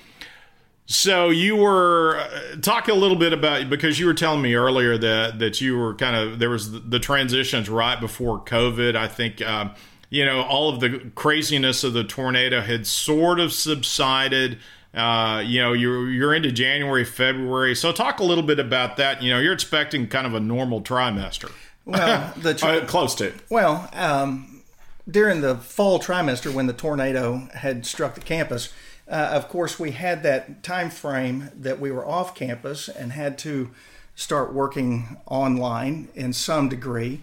so 0.91 1.29
you 1.29 1.55
were 1.55 2.17
uh, 2.17 2.55
talking 2.63 2.95
a 2.95 2.97
little 2.97 3.15
bit 3.15 3.31
about 3.31 3.69
because 3.69 3.99
you 3.99 4.07
were 4.07 4.15
telling 4.15 4.41
me 4.41 4.55
earlier 4.55 4.97
that 4.97 5.37
that 5.37 5.61
you 5.61 5.77
were 5.77 5.93
kind 5.93 6.15
of 6.15 6.39
there 6.39 6.49
was 6.49 6.71
the, 6.71 6.79
the 6.79 6.99
transitions 6.99 7.69
right 7.69 7.99
before 7.99 8.39
COVID. 8.39 8.95
I 8.95 9.07
think 9.07 9.39
um, 9.43 9.75
you 10.09 10.25
know 10.25 10.41
all 10.41 10.67
of 10.67 10.79
the 10.79 11.11
craziness 11.13 11.83
of 11.83 11.93
the 11.93 12.03
tornado 12.03 12.61
had 12.61 12.87
sort 12.87 13.39
of 13.39 13.53
subsided. 13.53 14.57
Uh, 14.91 15.43
you 15.45 15.61
know 15.61 15.73
you're 15.73 16.09
you're 16.09 16.33
into 16.33 16.51
January, 16.51 17.05
February. 17.05 17.75
So 17.75 17.91
talk 17.91 18.19
a 18.19 18.23
little 18.23 18.43
bit 18.43 18.57
about 18.57 18.97
that. 18.97 19.21
You 19.21 19.31
know 19.31 19.39
you're 19.39 19.53
expecting 19.53 20.07
kind 20.07 20.25
of 20.25 20.33
a 20.33 20.39
normal 20.39 20.81
trimester. 20.81 21.51
Well, 21.85 22.33
the 22.37 22.59
Uh, 22.63 22.85
close 22.87 23.13
to. 23.15 23.31
Well, 23.51 23.87
um, 23.93 24.58
during 25.09 25.41
the 25.41 25.55
fall 25.55 25.99
trimester, 25.99 26.53
when 26.53 26.67
the 26.67 26.73
tornado 26.73 27.47
had 27.53 27.85
struck 27.85 28.15
the 28.15 28.21
campus, 28.21 28.73
uh, 29.07 29.31
of 29.33 29.47
course, 29.47 29.79
we 29.79 29.91
had 29.91 30.23
that 30.23 30.61
time 30.61 30.89
frame 30.89 31.49
that 31.55 31.79
we 31.79 31.91
were 31.91 32.05
off 32.05 32.35
campus 32.35 32.87
and 32.87 33.11
had 33.11 33.37
to 33.39 33.71
start 34.15 34.53
working 34.53 35.17
online 35.25 36.09
in 36.13 36.33
some 36.33 36.69
degree. 36.69 37.21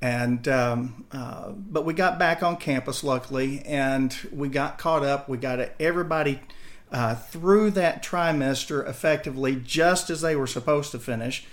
And 0.00 0.46
um, 0.48 1.04
uh, 1.12 1.50
but 1.50 1.84
we 1.84 1.92
got 1.92 2.18
back 2.18 2.42
on 2.42 2.56
campus, 2.56 3.02
luckily, 3.02 3.60
and 3.64 4.16
we 4.32 4.48
got 4.48 4.78
caught 4.78 5.04
up. 5.04 5.28
We 5.28 5.38
got 5.38 5.58
everybody 5.80 6.40
uh, 6.92 7.16
through 7.16 7.72
that 7.72 8.02
trimester 8.02 8.88
effectively, 8.88 9.56
just 9.56 10.08
as 10.08 10.20
they 10.20 10.36
were 10.36 10.46
supposed 10.46 10.92
to 10.92 10.98
finish 10.98 11.46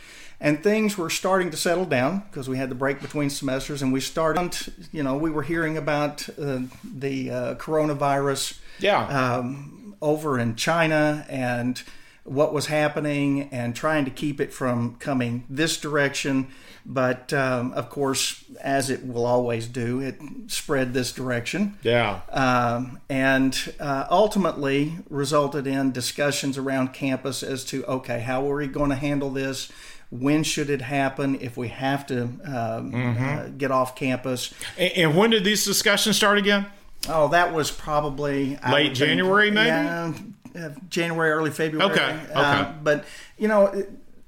and 0.46 0.62
things 0.62 0.96
were 0.96 1.10
starting 1.10 1.50
to 1.50 1.58
settle 1.58 1.86
down 1.86 2.24
because 2.30 2.48
we 2.48 2.58
had 2.58 2.70
the 2.70 2.76
break 2.76 3.02
between 3.02 3.30
semesters 3.32 3.82
and 3.82 3.92
we 3.92 4.00
started 4.00 4.56
you 4.92 5.02
know 5.04 5.18
we 5.18 5.30
were 5.32 5.44
hearing 5.44 5.76
about 5.78 6.28
uh, 6.40 6.60
the 6.84 7.32
uh, 7.32 7.56
coronavirus 7.56 8.60
Yeah. 8.80 9.08
um, 9.08 9.96
over 10.02 10.40
in 10.40 10.56
china 10.56 11.26
and 11.30 11.82
what 12.24 12.54
was 12.54 12.66
happening 12.68 13.50
and 13.52 13.76
trying 13.76 14.06
to 14.06 14.12
keep 14.12 14.40
it 14.40 14.52
from 14.54 14.96
coming 14.96 15.44
this 15.50 15.78
direction 15.78 16.48
but 16.86 17.34
um, 17.34 17.72
of 17.74 17.90
course 17.90 18.44
as 18.62 18.90
it 18.90 19.06
will 19.06 19.26
always 19.26 19.68
do 19.68 20.00
it 20.00 20.16
spread 20.48 20.94
this 20.94 21.12
direction 21.12 21.78
yeah. 21.84 22.22
um, 22.32 23.00
and 23.10 23.74
uh, 23.80 24.06
ultimately 24.10 24.94
resulted 25.10 25.66
in 25.68 25.92
discussions 25.92 26.58
around 26.58 26.94
campus 26.94 27.42
as 27.44 27.64
to 27.66 27.84
okay, 27.86 28.20
how 28.20 28.50
are 28.52 28.58
we 28.58 28.68
going 28.68 28.90
to 28.92 28.96
handle 28.96 29.30
this? 29.32 29.72
When 30.12 30.44
should 30.44 30.70
it 30.70 30.82
happen? 30.82 31.36
If 31.42 31.58
we 31.58 31.68
have 31.70 32.06
to 32.08 32.24
um, 32.46 33.18
uh, 33.18 33.48
get 33.58 33.72
off 33.72 33.96
campus? 33.96 34.54
And, 34.78 34.92
and 34.94 35.16
when 35.18 35.32
did 35.32 35.44
these 35.44 35.66
discussions 35.66 36.16
start 36.18 36.38
again? 36.38 36.68
Oh, 37.10 37.28
that 37.30 37.54
was 37.54 37.72
probably 37.72 38.58
Late 38.58 38.62
would 38.64 38.72
think- 38.86 38.96
January, 38.98 39.52
maybe? 39.52 39.68
Yeah, 39.68 40.14
uh, 40.58 40.70
January, 40.90 41.32
early 41.32 41.52
February. 41.52 41.92
Okay, 41.92 42.20
Uh, 42.34 42.62
okay. 42.64 42.72
but 42.84 43.06
you 43.38 43.48
know, 43.48 43.84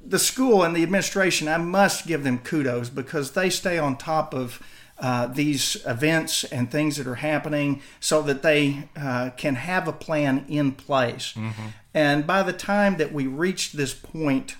the 0.05 0.19
school 0.19 0.63
and 0.63 0.75
the 0.75 0.83
administration, 0.83 1.47
I 1.47 1.57
must 1.57 2.05
give 2.07 2.23
them 2.23 2.39
kudos 2.39 2.89
because 2.89 3.31
they 3.31 3.49
stay 3.49 3.77
on 3.77 3.97
top 3.97 4.33
of. 4.33 4.61
Uh, 4.99 5.27
these 5.27 5.77
events 5.85 6.43
and 6.45 6.71
things 6.71 6.97
that 6.97 7.05
are 7.05 7.13
happening 7.21 7.79
so 7.99 8.23
that 8.23 8.41
they 8.41 8.89
uh, 8.99 9.29
can 9.37 9.53
have 9.53 9.87
a 9.87 9.93
plan 9.93 10.43
in 10.49 10.71
place. 10.71 11.33
Mm-hmm. 11.35 11.67
And 11.93 12.25
by 12.25 12.41
the 12.41 12.51
time 12.51 12.97
that 12.97 13.13
we 13.13 13.27
reached 13.27 13.77
this 13.77 13.93
point 13.93 14.55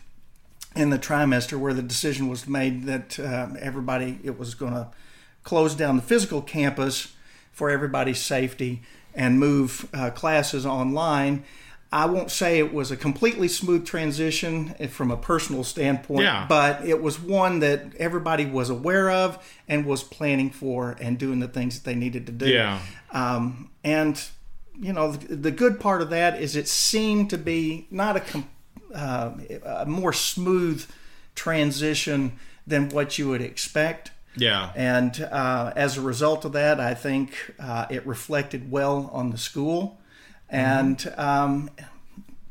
in 0.76 0.90
the 0.90 1.00
trimester 1.00 1.60
where 1.60 1.74
the 1.74 1.82
decision 1.82 2.28
was 2.30 2.48
made 2.48 2.84
that 2.86 3.20
uh, 3.20 3.48
everybody 3.60 4.20
it 4.24 4.38
was 4.38 4.54
going 4.56 4.74
to 4.74 4.88
close 5.44 5.74
down 5.76 5.96
the 5.96 6.02
physical 6.04 6.42
campus 6.42 7.16
for 7.52 7.70
everybody's 7.70 8.20
safety 8.22 8.82
and 9.16 9.40
move 9.40 9.88
uh, 9.94 10.10
classes 10.12 10.66
online 10.66 11.44
i 11.92 12.06
won't 12.06 12.30
say 12.30 12.60
it 12.60 12.74
was 12.74 12.92
a 12.92 12.98
completely 12.98 13.48
smooth 13.48 13.86
transition 13.86 14.76
eh, 14.78 14.88
from 14.88 15.10
a 15.10 15.18
personal 15.18 15.64
standpoint 15.64 16.22
Yeah. 16.24 16.46
but 16.50 16.86
it 16.86 17.02
was 17.02 17.20
one 17.20 17.60
that 17.60 17.96
everybody 17.98 18.46
was 18.46 18.70
aware 18.70 19.10
of 19.10 19.44
and 19.68 19.86
was 19.86 20.04
planning 20.04 20.50
for 20.52 20.96
and 21.00 21.18
doing 21.18 21.40
the 21.40 21.48
things 21.48 21.76
that 21.80 21.86
they 21.86 21.96
needed 21.96 22.26
to 22.28 22.32
do 22.34 22.50
Yeah. 22.50 22.80
um, 23.12 23.72
and 23.84 24.22
you 24.80 24.94
know 24.94 25.14
the, 25.14 25.36
the 25.38 25.52
good 25.52 25.80
part 25.80 26.02
of 26.04 26.10
that 26.12 26.40
is 26.40 26.56
it 26.56 26.68
seemed 26.68 27.30
to 27.32 27.38
be 27.38 27.88
not 27.90 28.18
a, 28.18 28.20
com- 28.20 28.50
uh, 28.94 29.32
a 29.66 29.86
more 29.86 30.14
smooth 30.14 30.86
transition 31.36 32.40
than 32.66 32.90
what 32.90 33.18
you 33.18 33.30
would 33.30 33.42
expect. 33.42 34.12
Yeah. 34.40 34.72
and 34.76 35.20
uh, 35.32 35.74
as 35.76 35.98
a 35.98 36.02
result 36.02 36.46
of 36.46 36.52
that 36.52 36.80
i 36.80 36.94
think 36.94 37.56
uh, 37.60 37.88
it 37.90 38.06
reflected 38.06 38.70
well 38.70 39.10
on 39.12 39.32
the 39.32 39.38
school. 39.38 40.00
And 40.50 41.14
um, 41.18 41.70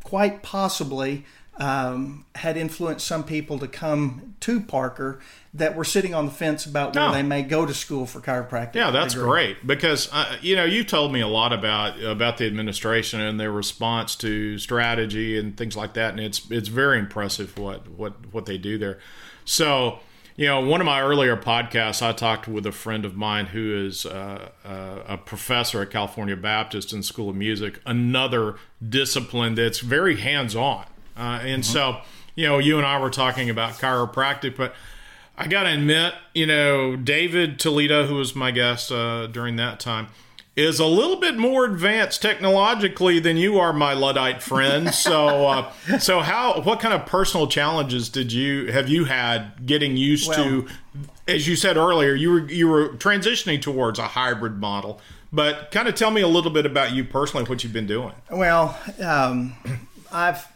quite 0.02 0.43
possibly 0.43 1.25
um, 1.58 2.26
had 2.34 2.56
influenced 2.56 3.06
some 3.06 3.25
people 3.25 3.58
to 3.58 3.66
come 3.68 4.34
to 4.40 4.60
Parker 4.60 5.20
that 5.54 5.75
were 5.75 5.84
sitting 5.84 6.12
on 6.14 6.26
the 6.26 6.30
fence 6.32 6.66
about 6.66 6.94
where 6.94 7.08
Oh. 7.08 7.12
they 7.12 7.22
may 7.22 7.42
go 7.42 7.64
to 7.64 7.72
school 7.72 8.04
for 8.04 8.20
chiropractic. 8.20 8.75
Yeah, 8.75 8.90
that's 8.90 9.14
degree. 9.14 9.28
great 9.28 9.66
because 9.66 10.08
uh, 10.12 10.36
you 10.42 10.54
know 10.54 10.64
you 10.64 10.84
told 10.84 11.12
me 11.12 11.20
a 11.20 11.26
lot 11.28 11.52
about 11.54 11.98
about 12.02 12.36
the 12.36 12.46
administration 12.46 13.20
and 13.20 13.40
their 13.40 13.50
response 13.52 14.14
to 14.16 14.58
strategy 14.58 15.38
and 15.38 15.56
things 15.56 15.76
like 15.76 15.94
that, 15.94 16.10
and 16.10 16.20
it's 16.20 16.42
it's 16.50 16.68
very 16.68 16.98
impressive 16.98 17.56
what 17.58 17.88
what 17.88 18.12
what 18.32 18.44
they 18.46 18.58
do 18.58 18.76
there. 18.76 18.98
So 19.46 20.00
you 20.38 20.46
know, 20.46 20.60
one 20.60 20.82
of 20.82 20.84
my 20.84 21.00
earlier 21.00 21.34
podcasts, 21.38 22.02
I 22.02 22.12
talked 22.12 22.46
with 22.46 22.66
a 22.66 22.72
friend 22.72 23.06
of 23.06 23.16
mine 23.16 23.46
who 23.46 23.86
is 23.86 24.04
uh, 24.04 24.50
uh, 24.66 24.98
a 25.08 25.16
professor 25.16 25.80
at 25.80 25.88
California 25.90 26.36
Baptist 26.36 26.92
in 26.92 27.02
School 27.02 27.30
of 27.30 27.36
Music, 27.36 27.80
another 27.86 28.56
discipline 28.86 29.54
that's 29.54 29.78
very 29.78 30.16
hands 30.16 30.54
on, 30.54 30.84
uh, 31.16 31.40
and 31.42 31.64
so 31.64 32.00
you 32.37 32.46
know, 32.46 32.58
you 32.58 32.76
and 32.76 32.87
I 32.87 33.00
were 33.00 33.11
talking 33.11 33.50
about 33.50 33.73
chiropractic, 33.73 34.56
but 34.56 34.75
I 35.37 35.49
got 35.49 35.64
to 35.64 35.70
admit, 35.70 36.14
you 36.35 36.46
know, 36.46 36.94
David 36.94 37.58
Toledo, 37.58 38.06
who 38.06 38.16
was 38.16 38.37
my 38.37 38.50
guest 38.52 38.92
uh, 38.92 39.26
during 39.26 39.56
that 39.56 39.80
time, 39.80 40.08
is 40.54 40.78
a 40.78 40.87
little 40.87 41.16
bit 41.16 41.37
more 41.37 41.64
advanced 41.64 42.23
technologically 42.23 43.18
than 43.18 43.37
you 43.37 43.58
are, 43.58 43.73
my 43.73 43.94
Luddite 43.94 44.42
friend. 44.42 44.94
So, 44.94 45.46
uh, 45.46 45.73
so 45.99 46.20
how? 46.20 46.61
What 46.61 46.80
kind 46.80 46.94
of 46.94 47.06
personal 47.06 47.46
challenges 47.46 48.08
did 48.08 48.32
you 48.32 48.70
have 48.70 48.88
you 48.88 49.04
had 49.04 49.66
getting 49.66 49.96
used 49.96 50.32
to? 50.35 50.68
As 51.26 51.49
you 51.49 51.56
said 51.56 51.76
earlier, 51.76 52.14
you 52.14 52.30
were 52.30 52.49
you 52.49 52.68
were 52.68 52.90
transitioning 52.90 53.61
towards 53.61 53.99
a 53.99 54.08
hybrid 54.08 54.58
model. 54.58 55.00
But 55.32 55.70
kind 55.70 55.88
of 55.88 55.96
tell 55.96 56.11
me 56.11 56.20
a 56.20 56.28
little 56.28 56.52
bit 56.52 56.64
about 56.64 56.92
you 56.92 57.04
personally, 57.04 57.44
what 57.46 57.64
you've 57.64 57.73
been 57.73 57.87
doing. 57.87 58.12
Well, 58.30 58.78
um, 59.02 59.54
I've 60.12 60.46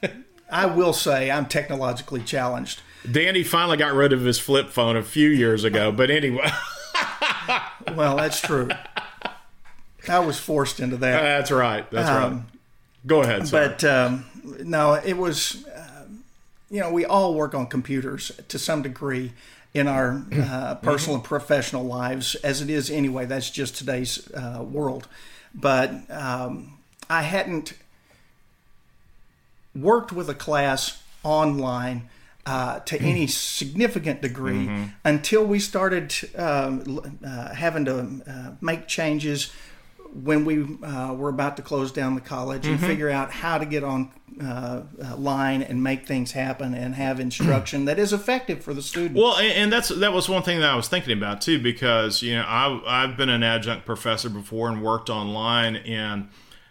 I 0.51 0.67
will 0.67 0.93
say 0.93 1.31
I'm 1.31 1.47
technologically 1.47 2.23
challenged. 2.23 2.83
Danny 3.11 3.43
finally 3.43 3.77
got 3.77 3.95
rid 3.95 4.13
of 4.13 4.21
his 4.23 4.39
flip 4.39 4.69
phone 4.71 4.97
a 4.97 5.03
few 5.03 5.29
years 5.31 5.65
ago, 5.65 5.91
but 5.91 6.11
anyway, 6.11 6.51
Well, 7.95 8.17
that's 8.17 8.41
true. 8.41 8.69
I 10.09 10.19
was 10.21 10.39
forced 10.39 10.81
into 10.81 10.97
that. 10.99 11.23
that's 11.23 11.51
right. 11.51 11.91
That's 11.91 12.09
right. 12.09 12.43
Go 13.07 13.23
ahead. 13.23 13.49
Sir. 13.49 13.69
but 13.69 13.85
um, 13.85 14.27
no, 14.65 14.95
it 14.95 15.15
was. 15.17 15.65
um 15.75 16.25
you 16.73 16.79
know, 16.79 16.93
we 16.93 17.05
all 17.05 17.35
work 17.35 17.53
on 17.53 17.67
computers 17.67 18.31
to 18.47 18.57
some 18.57 18.81
degree 18.83 19.33
in 19.75 19.89
our 19.89 20.23
uh, 20.33 20.77
personal 20.77 21.17
and 21.17 21.25
professional 21.25 21.83
lives, 21.85 22.37
as 22.37 22.61
it 22.63 22.71
is 22.71 22.91
anyway. 22.91 23.27
That's 23.27 23.51
just 23.51 23.75
today's 23.77 24.31
uh, 24.33 24.63
world. 24.63 25.09
But 25.53 25.91
um, 26.11 26.79
I 27.09 27.23
hadn't 27.23 27.73
worked 29.75 30.13
with 30.13 30.29
a 30.29 30.35
class 30.35 31.03
online 31.23 32.09
uh, 32.47 32.81
to 32.81 33.01
any 33.01 33.27
significant 33.27 34.23
degree 34.23 34.71
until 35.05 35.45
we 35.45 35.59
started 35.59 36.15
um, 36.37 37.19
uh, 37.25 37.55
having 37.55 37.85
to 37.85 38.23
uh, 38.27 38.51
make 38.61 38.89
changes 38.89 39.53
when 40.13 40.45
we 40.45 40.65
uh, 40.85 41.15
were 41.15 41.29
about 41.29 41.57
to 41.57 41.63
close 41.63 41.93
down 41.93 42.15
the 42.15 42.21
college 42.21 42.67
and 42.67 42.81
figure 42.81 43.11
out 43.11 43.31
how 43.31 43.59
to 43.59 43.65
get 43.65 43.85
on 43.85 44.11
uh, 44.43 44.83
uh, 45.05 45.17
line 45.17 45.63
and 45.63 45.83
make 45.83 46.07
things 46.07 46.33
happen 46.33 46.75
and 46.75 46.95
have 46.95 47.21
instruction 47.21 47.85
that 47.85 47.99
is 47.99 48.13
effective 48.13 48.63
for 48.63 48.75
the 48.75 48.83
student. 48.83 49.17
Well, 49.17 49.37
and, 49.37 49.53
and 49.53 49.73
that's 49.73 49.89
that 49.89 50.13
was 50.13 50.29
one 50.29 50.43
thing 50.43 50.61
that 50.61 50.71
I 50.71 50.75
was 50.77 50.89
thinking 50.89 51.17
about 51.17 51.41
too, 51.41 51.61
because 51.61 52.23
you 52.23 52.35
know 52.35 52.45
I 52.47 53.05
I've 53.05 53.17
been 53.17 53.29
an 53.29 53.43
adjunct 53.43 53.87
professor 53.87 54.29
before 54.31 54.69
and 54.69 54.83
worked 54.83 55.11
online, 55.11 55.77
and 55.77 56.29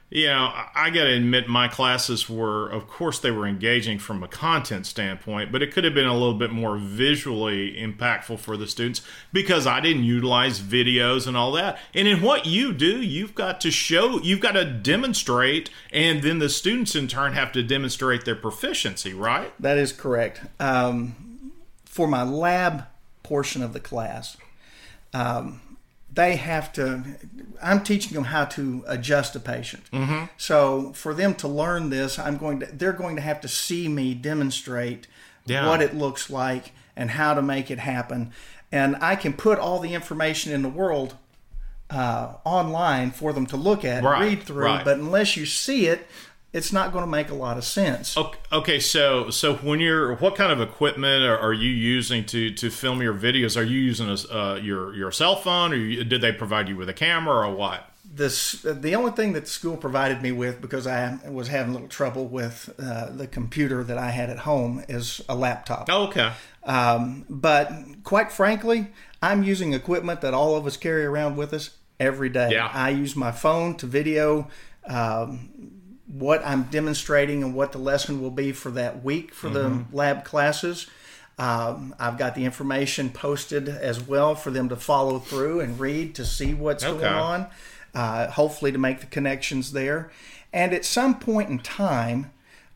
you 0.09 0.27
know 0.27 0.51
I, 0.75 0.89
got 0.89 1.03
to 1.03 1.13
admit 1.13 1.47
my 1.47 1.67
classes 1.67 2.29
were, 2.29 2.67
of 2.69 2.87
course, 2.87 3.19
they 3.19 3.31
were 3.31 3.47
engaging 3.47 3.99
from 3.99 4.23
a 4.23 4.27
content 4.27 4.85
standpoint, 4.85 5.51
but 5.51 5.61
it 5.61 5.71
could 5.71 5.83
have 5.83 5.93
been 5.93 6.07
a 6.07 6.13
little 6.13 6.33
bit 6.33 6.51
more 6.51 6.77
visually 6.77 7.73
impactful 7.73 8.39
for 8.39 8.57
the 8.57 8.67
students 8.67 9.01
because 9.31 9.67
I 9.67 9.79
didn't 9.79 10.03
utilize 10.03 10.59
videos 10.59 11.27
and 11.27 11.37
all 11.37 11.51
that. 11.53 11.77
And 11.93 12.07
in 12.07 12.21
what 12.21 12.45
you 12.45 12.73
do, 12.73 13.01
you've 13.01 13.35
got 13.35 13.61
to 13.61 13.71
show, 13.71 14.19
you've 14.21 14.39
got 14.39 14.53
to 14.53 14.65
demonstrate, 14.65 15.69
and 15.91 16.21
then 16.21 16.39
the 16.39 16.49
students 16.49 16.95
in 16.95 17.07
turn 17.07 17.33
have 17.33 17.51
to 17.53 17.63
demonstrate 17.63 18.25
their 18.25 18.35
proficiency, 18.35 19.13
right? 19.13 19.53
That 19.61 19.77
is 19.77 19.91
correct. 19.91 20.41
Um, 20.59 21.53
for 21.85 22.07
my 22.07 22.23
lab 22.23 22.85
portion 23.23 23.61
of 23.61 23.73
the 23.73 23.79
class, 23.79 24.37
um, 25.13 25.61
they 26.13 26.35
have 26.37 26.71
to. 26.73 27.03
I'm 27.61 27.83
teaching 27.83 28.13
them 28.13 28.25
how 28.25 28.45
to 28.45 28.83
adjust 28.87 29.35
a 29.35 29.39
patient. 29.39 29.83
Mm-hmm. 29.91 30.25
So 30.37 30.93
for 30.93 31.13
them 31.13 31.35
to 31.35 31.47
learn 31.47 31.89
this, 31.89 32.17
I'm 32.17 32.37
going 32.37 32.59
to. 32.61 32.65
They're 32.67 32.93
going 32.93 33.15
to 33.15 33.21
have 33.21 33.41
to 33.41 33.47
see 33.47 33.87
me 33.87 34.13
demonstrate 34.13 35.07
Yeah. 35.45 35.67
what 35.67 35.81
it 35.81 35.93
looks 35.95 36.29
like 36.29 36.71
and 36.95 37.11
how 37.11 37.33
to 37.33 37.41
make 37.41 37.69
it 37.71 37.79
happen. 37.79 38.31
And 38.71 38.95
I 39.01 39.15
can 39.15 39.33
put 39.33 39.57
all 39.59 39.79
the 39.79 39.93
information 39.93 40.51
in 40.53 40.61
the 40.61 40.69
world 40.69 41.15
uh, 41.89 42.33
online 42.43 43.09
for 43.11 43.33
them 43.33 43.45
to 43.47 43.57
look 43.57 43.83
at, 43.83 44.03
Right, 44.03 44.21
and 44.21 44.29
read 44.29 44.43
through. 44.43 44.65
right. 44.65 44.85
But 44.85 44.97
unless 44.99 45.35
you 45.35 45.45
see 45.45 45.87
it, 45.87 46.05
it's 46.51 46.73
not 46.73 46.91
going 46.91 47.03
to 47.03 47.09
make 47.09 47.29
a 47.29 47.35
lot 47.35 47.57
of 47.57 47.63
sense. 47.63 48.17
Okay, 48.17 48.39
okay, 48.51 48.79
so 48.79 49.29
so 49.29 49.55
when 49.55 49.79
you're, 49.79 50.15
what 50.15 50.35
kind 50.35 50.51
of 50.51 50.61
equipment 50.61 51.23
are, 51.23 51.37
are 51.37 51.53
you 51.53 51.69
using 51.69 52.25
to 52.25 52.51
to 52.51 52.69
film 52.69 53.01
your 53.01 53.13
videos? 53.13 53.55
Are 53.55 53.63
you 53.63 53.79
using 53.79 54.09
a, 54.09 54.35
uh, 54.35 54.55
your 54.55 54.93
your 54.95 55.11
cell 55.11 55.35
phone, 55.35 55.73
or 55.73 55.77
you, 55.77 56.03
did 56.03 56.21
they 56.21 56.31
provide 56.31 56.67
you 56.69 56.75
with 56.75 56.89
a 56.89 56.93
camera, 56.93 57.47
or 57.47 57.55
what? 57.55 57.85
this 58.11 58.63
the 58.63 58.95
only 58.95 59.11
thing 59.11 59.33
that 59.33 59.41
the 59.41 59.49
school 59.49 59.77
provided 59.77 60.21
me 60.21 60.31
with 60.31 60.59
because 60.61 60.87
I 60.87 61.19
was 61.29 61.47
having 61.47 61.71
a 61.71 61.73
little 61.73 61.87
trouble 61.87 62.25
with 62.25 62.73
uh, 62.79 63.09
the 63.11 63.27
computer 63.27 63.83
that 63.83 63.97
I 63.97 64.09
had 64.09 64.29
at 64.29 64.39
home 64.39 64.83
is 64.89 65.21
a 65.29 65.35
laptop. 65.35 65.87
Oh, 65.89 66.07
okay, 66.07 66.31
Um, 66.63 67.25
but 67.29 67.71
quite 68.03 68.31
frankly, 68.31 68.87
I'm 69.21 69.43
using 69.43 69.73
equipment 69.73 70.21
that 70.21 70.33
all 70.33 70.55
of 70.55 70.65
us 70.65 70.75
carry 70.75 71.05
around 71.05 71.35
with 71.35 71.53
us 71.53 71.71
every 71.99 72.29
day. 72.29 72.49
Yeah. 72.51 72.71
I 72.73 72.89
use 72.89 73.15
my 73.15 73.31
phone 73.31 73.75
to 73.75 73.85
video 73.85 74.47
um, 74.87 75.51
what 76.11 76.41
I'm 76.43 76.63
demonstrating 76.63 77.43
and 77.43 77.53
what 77.53 77.71
the 77.71 77.77
lesson 77.77 78.21
will 78.21 78.31
be 78.31 78.51
for 78.51 78.71
that 78.71 79.03
week 79.03 79.33
for 79.33 79.49
the 79.49 79.85
lab 79.91 80.25
classes. 80.25 80.87
Um, 81.37 81.95
I've 81.99 82.17
got 82.17 82.35
the 82.35 82.43
information 82.43 83.11
posted 83.11 83.69
as 83.69 84.01
well 84.01 84.35
for 84.35 84.49
them 84.51 84.67
to 84.69 84.75
follow 84.75 85.19
through 85.19 85.61
and 85.61 85.79
read 85.79 86.15
to 86.15 86.25
see 86.25 86.53
what's 86.53 86.83
Okay. 86.83 86.99
going 86.99 87.13
on, 87.13 87.47
uh, 87.93 88.27
hopefully 88.31 88.71
to 88.71 88.77
make 88.77 88.99
the 88.99 89.05
connections 89.05 89.71
there. 89.71 90.11
And 90.51 90.73
at 90.73 90.83
some 90.83 91.19
point 91.19 91.49
in 91.49 91.59
time, 91.59 92.31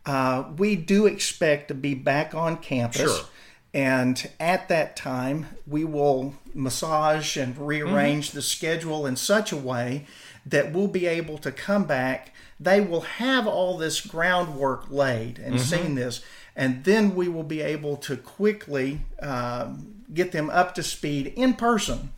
uh, 0.05 0.43
we 0.57 0.75
do 0.75 1.07
expect 1.07 1.69
to 1.69 1.73
be 1.73 1.93
back 1.95 2.35
on 2.35 2.57
campus. 2.57 3.01
Sure. 3.01 3.25
And 3.73 4.29
at 4.39 4.69
that 4.69 4.95
time, 4.95 5.47
we 5.65 5.83
will 5.83 6.35
massage 6.53 7.35
and 7.35 7.57
rearrange 7.57 8.31
the 8.31 8.43
schedule 8.43 9.07
in 9.07 9.15
such 9.15 9.51
a 9.51 9.57
way 9.57 10.05
that 10.45 10.71
we'll 10.71 10.87
be 10.87 11.07
able 11.07 11.39
to 11.39 11.51
come 11.51 11.85
back. 11.85 12.31
They 12.63 12.81
will 12.81 13.01
have 13.01 13.45
all 13.47 13.77
this 13.77 13.99
groundwork 14.01 14.89
laid 14.89 15.37
and 15.39 15.59
seen 15.59 15.95
this, 15.95 16.21
and 16.55 16.83
then 16.83 17.15
we 17.15 17.27
will 17.27 17.43
be 17.43 17.61
able 17.61 17.97
to 17.97 18.15
quickly 18.17 19.01
um, 19.21 20.03
get 20.13 20.31
them 20.31 20.49
up 20.49 20.73
to 20.75 20.83
speed 20.83 21.33
in 21.35 21.55
person 21.55 22.11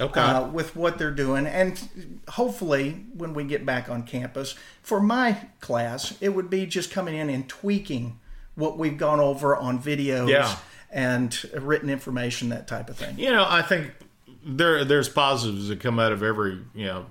okay, 0.00 0.20
uh, 0.20 0.46
with 0.48 0.76
what 0.76 0.98
they're 0.98 1.10
doing. 1.10 1.46
And 1.46 2.20
hopefully, 2.28 3.04
when 3.14 3.34
we 3.34 3.44
get 3.44 3.64
back 3.64 3.88
on 3.88 4.02
campus, 4.02 4.54
for 4.82 5.00
my 5.00 5.38
class, 5.60 6.14
it 6.20 6.30
would 6.30 6.50
be 6.50 6.66
just 6.66 6.90
coming 6.90 7.14
in 7.14 7.30
and 7.30 7.48
tweaking 7.48 8.18
what 8.54 8.76
we've 8.78 8.98
gone 8.98 9.20
over 9.20 9.56
on 9.56 9.80
videos 9.80 10.28
Yeah. 10.28 10.56
and 10.90 11.38
written 11.54 11.88
information, 11.90 12.48
that 12.48 12.66
type 12.66 12.90
of 12.90 12.96
thing. 12.96 13.18
you 13.18 13.30
know, 13.30 13.46
I 13.48 13.62
think 13.62 13.92
there 14.44 14.84
there's 14.84 15.08
positives 15.08 15.68
that 15.68 15.80
come 15.80 15.98
out 15.98 16.12
of 16.12 16.22
every 16.22 16.58
you 16.74 16.86
know 16.86 17.06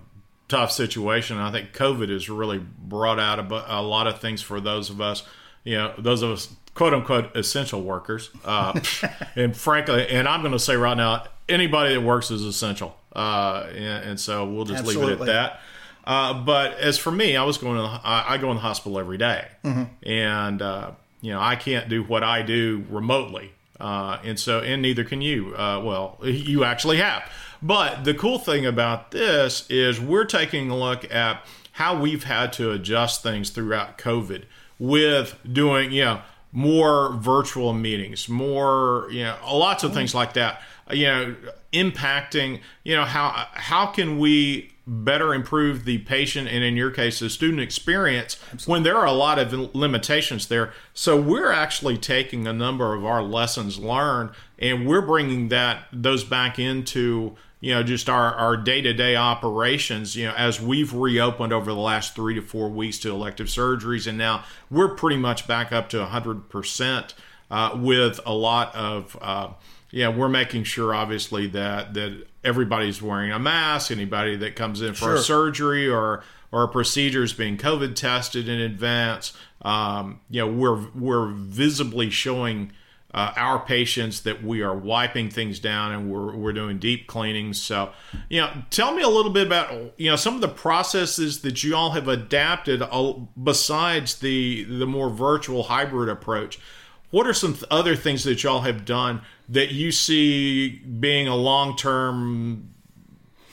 tough 0.48 0.72
situation. 0.72 1.38
I 1.38 1.52
think 1.52 1.74
COVID 1.74 2.10
has 2.10 2.30
really 2.30 2.60
brought 2.60 3.20
out 3.20 3.40
a, 3.40 3.80
a 3.80 3.82
lot 3.82 4.08
of 4.08 4.20
things 4.20 4.42
for 4.42 4.60
those 4.60 4.90
of 4.90 5.02
us, 5.02 5.24
you 5.64 5.76
know, 5.76 5.94
those 5.98 6.22
of 6.22 6.32
us 6.32 6.56
quote 6.74 6.94
unquote 6.94 7.36
essential 7.36 7.82
workers. 7.82 8.30
Uh, 8.46 8.80
and 9.36 9.56
frankly, 9.56 10.08
and 10.08 10.28
I'm 10.28 10.42
going 10.42 10.54
to 10.54 10.60
say 10.60 10.76
right 10.76 10.98
now, 10.98 11.26
anybody 11.50 11.94
that 11.96 12.02
works 12.02 12.32
is 12.32 12.44
essential. 12.44 12.96
Uh, 13.16 13.68
and, 13.72 14.10
and 14.10 14.20
so 14.20 14.46
we'll 14.46 14.66
just 14.66 14.86
leave 14.86 15.02
it 15.02 15.20
at 15.22 15.26
that. 15.26 15.60
Uh, 16.06 16.34
but 16.46 16.78
as 16.78 16.98
for 16.98 17.12
me, 17.12 17.36
I 17.36 17.44
was 17.44 17.58
going 17.58 17.76
to 17.76 17.82
the, 17.82 17.88
I, 17.88 18.36
I 18.36 18.38
go 18.38 18.50
in 18.52 18.56
the 18.56 18.62
hospital 18.62 18.98
every 19.00 19.18
day. 19.18 19.48
and 20.06 20.62
uh, 20.62 20.92
you 21.22 21.32
know 21.34 21.42
I 21.42 21.56
can't 21.56 21.90
do 21.90 22.04
what 22.04 22.24
I 22.24 22.44
do 22.44 22.86
remotely, 22.90 23.52
uh, 23.80 24.20
and 24.24 24.40
so 24.40 24.60
and 24.60 24.82
neither 24.82 25.04
can 25.04 25.22
you. 25.22 25.56
Uh, 25.56 25.82
well, 25.84 26.18
you 26.24 26.64
actually 26.64 26.98
have. 26.98 27.30
But 27.62 28.04
the 28.04 28.14
cool 28.14 28.40
thing 28.40 28.66
about 28.66 29.12
this 29.12 29.66
is 29.70 30.00
we're 30.00 30.26
taking 30.26 30.70
a 30.70 30.78
look 30.78 31.12
at 31.14 31.46
how 31.74 32.00
we've 32.00 32.24
had 32.24 32.54
to 32.54 32.72
adjust 32.72 33.24
things 33.24 33.50
throughout 33.50 33.98
COVID 33.98 34.44
with 34.80 35.38
doing 35.52 35.92
you 35.92 36.06
know 36.06 36.22
more 36.52 37.14
virtual 37.14 37.74
meetings, 37.74 38.28
more 38.30 39.08
you 39.12 39.24
know 39.24 39.38
lots 39.46 39.84
of 39.84 39.94
things 39.94 40.16
like 40.16 40.34
that. 40.34 40.62
You 40.92 41.06
know, 41.06 41.36
impacting 41.74 42.62
you 42.84 42.96
know 42.96 43.06
how 43.06 43.48
how 43.54 43.88
can 43.88 44.20
we 44.20 44.72
better 44.88 45.34
improve 45.34 45.84
the 45.84 45.98
patient 46.00 46.48
and 46.48 46.64
in 46.64 46.78
your 46.78 46.90
case 46.90 47.20
the 47.20 47.30
student 47.30 47.60
experience 47.60 48.36
when 48.66 48.84
there 48.84 48.96
are 48.96 49.06
a 49.06 49.12
lot 49.12 49.38
of 49.38 49.52
limitations 49.76 50.48
there. 50.48 50.72
So 50.94 51.20
we're 51.20 51.52
actually 51.52 51.98
taking 51.98 52.48
a 52.48 52.54
number 52.54 52.96
of 52.96 53.06
our 53.06 53.22
lessons 53.22 53.78
learned 53.78 54.32
and 54.58 54.88
we're 54.88 55.02
bringing 55.02 55.50
that 55.50 55.86
those 55.92 56.24
back 56.24 56.58
into 56.58 57.36
you 57.60 57.74
know 57.74 57.84
just 57.84 58.08
our, 58.08 58.34
our 58.36 58.56
day-to-day 58.56 59.16
operations 59.16 60.16
you 60.16 60.26
know 60.26 60.34
as 60.34 60.62
we've 60.62 60.94
reopened 60.94 61.52
over 61.52 61.72
the 61.72 61.80
last 61.80 62.16
three 62.16 62.36
to 62.36 62.42
four 62.42 62.70
weeks 62.70 63.00
to 63.00 63.10
elective 63.10 63.48
surgeries 63.48 64.08
and 64.08 64.18
now 64.18 64.44
we're 64.70 64.96
pretty 64.96 65.18
much 65.18 65.48
back 65.48 65.72
up 65.72 65.90
to 65.90 65.98
100% 65.98 67.14
uh, 67.50 67.78
with 67.80 68.20
a 68.26 68.34
lot 68.34 68.74
of 68.76 69.18
uh, 69.22 69.50
yeah, 69.98 70.10
we're 70.10 70.30
making 70.30 70.64
sure 70.64 70.94
obviously 70.94 71.48
that 71.48 71.96
that 71.96 72.28
everybody's 72.44 73.02
wearing 73.02 73.32
a 73.32 73.40
mask. 73.40 73.90
Anybody 73.90 74.36
that 74.36 74.56
comes 74.56 74.84
in 74.84 74.94
for 74.94 75.16
a 75.16 75.18
surgery 75.18 75.90
or 75.90 76.24
or 76.52 76.62
a 76.62 76.68
procedure 76.68 77.24
is 77.24 77.34
being 77.34 77.58
COVID 77.58 77.96
tested 77.96 78.48
in 78.48 78.60
advance. 78.60 79.34
Um, 79.64 80.20
you 80.30 80.40
know, 80.40 80.52
we're 80.52 80.88
we're 80.94 81.32
visibly 81.32 82.12
showing 82.12 82.74
uh, 83.12 83.34
our 83.36 83.58
patients 83.58 84.22
that 84.22 84.44
we 84.44 84.62
are 84.62 84.78
wiping 84.78 85.32
things 85.32 85.58
down 85.58 85.92
and 85.92 86.12
we're 86.12 86.36
we're 86.36 86.54
doing 86.54 86.78
deep 86.78 87.08
cleanings. 87.08 87.60
So, 87.60 87.92
you 88.30 88.40
know, 88.40 88.52
tell 88.70 88.94
me 88.94 89.02
a 89.02 89.10
little 89.10 89.32
bit 89.32 89.48
about 89.48 90.00
you 90.00 90.12
know 90.12 90.16
some 90.16 90.36
of 90.36 90.42
the 90.42 90.48
processes 90.48 91.42
that 91.42 91.64
you 91.64 91.76
all 91.76 91.94
have 91.94 92.08
adapted 92.08 92.84
uh, 92.84 93.14
besides 93.42 94.20
the 94.20 94.64
the 94.66 94.86
more 94.86 95.10
virtual 95.10 95.64
hybrid 95.64 96.08
approach. 96.08 96.60
What 97.10 97.26
are 97.26 97.34
some 97.34 97.54
th- 97.54 97.66
other 97.72 97.96
things 97.96 98.24
that 98.26 98.44
y'all 98.44 98.62
have 98.62 98.86
done 98.86 99.22
that 99.50 99.72
you 99.72 99.92
see 99.92 100.80
being 100.80 101.28
a 101.28 101.36
long 101.36 101.76
term 101.76 102.74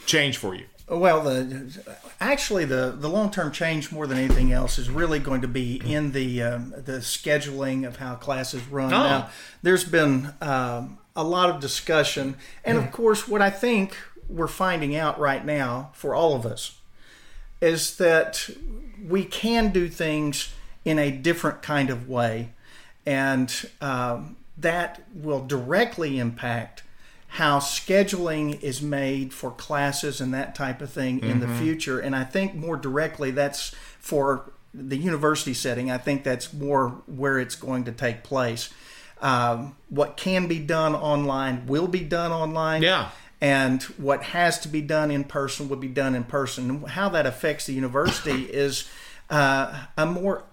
change 0.06 0.36
for 0.36 0.54
you? 0.54 0.66
Well, 0.88 1.22
the 1.22 1.80
actually 2.20 2.66
the 2.66 2.94
the 2.98 3.08
long 3.08 3.30
term 3.30 3.52
change 3.52 3.90
more 3.90 4.06
than 4.06 4.18
anything 4.18 4.52
else 4.52 4.78
is 4.78 4.90
really 4.90 5.18
going 5.18 5.40
to 5.40 5.48
be 5.48 5.80
in 5.84 6.12
the 6.12 6.42
um, 6.42 6.74
the 6.76 6.98
scheduling 6.98 7.86
of 7.86 7.96
how 7.96 8.16
classes 8.16 8.66
run. 8.68 8.92
Oh. 8.92 9.02
Now, 9.02 9.30
there's 9.62 9.84
been 9.84 10.34
um, 10.42 10.98
a 11.16 11.24
lot 11.24 11.48
of 11.48 11.60
discussion, 11.60 12.36
and 12.64 12.76
of 12.76 12.92
course, 12.92 13.26
what 13.26 13.40
I 13.40 13.50
think 13.50 13.96
we're 14.28 14.46
finding 14.46 14.94
out 14.96 15.18
right 15.18 15.44
now 15.44 15.90
for 15.94 16.14
all 16.14 16.34
of 16.34 16.44
us 16.44 16.78
is 17.60 17.96
that 17.96 18.50
we 19.06 19.24
can 19.24 19.70
do 19.70 19.88
things 19.88 20.52
in 20.84 20.98
a 20.98 21.10
different 21.10 21.62
kind 21.62 21.88
of 21.88 22.08
way, 22.08 22.50
and 23.06 23.68
um, 23.80 24.36
that 24.56 25.02
will 25.14 25.44
directly 25.44 26.18
impact 26.18 26.82
how 27.28 27.58
scheduling 27.58 28.60
is 28.62 28.80
made 28.80 29.32
for 29.34 29.50
classes 29.50 30.20
and 30.20 30.32
that 30.32 30.54
type 30.54 30.80
of 30.80 30.88
thing 30.90 31.18
in 31.20 31.40
the 31.40 31.48
future. 31.58 31.98
And 31.98 32.14
I 32.14 32.22
think 32.22 32.54
more 32.54 32.76
directly, 32.76 33.32
that's 33.32 33.74
for 33.98 34.52
the 34.72 34.96
university 34.96 35.52
setting. 35.54 35.90
I 35.90 35.98
think 35.98 36.22
that's 36.22 36.52
more 36.52 36.90
where 37.06 37.40
it's 37.40 37.56
going 37.56 37.84
to 37.84 37.92
take 37.92 38.22
place. 38.22 38.70
Um, 39.20 39.74
what 39.88 40.16
can 40.16 40.46
be 40.46 40.60
done 40.60 40.94
online 40.94 41.66
will 41.66 41.88
be 41.88 42.00
done 42.00 42.30
online. 42.30 42.82
Yeah. 42.82 43.08
and 43.40 43.82
what 43.98 44.22
has 44.22 44.58
to 44.60 44.68
be 44.68 44.80
done 44.80 45.10
in 45.10 45.24
person 45.24 45.68
will 45.68 45.76
be 45.76 45.88
done 45.88 46.14
in 46.14 46.24
person. 46.24 46.70
And 46.70 46.88
how 46.88 47.08
that 47.10 47.26
affects 47.26 47.66
the 47.66 47.72
university 47.72 48.44
is 48.44 48.88
uh, 49.28 49.86
a 49.98 50.06
more 50.06 50.44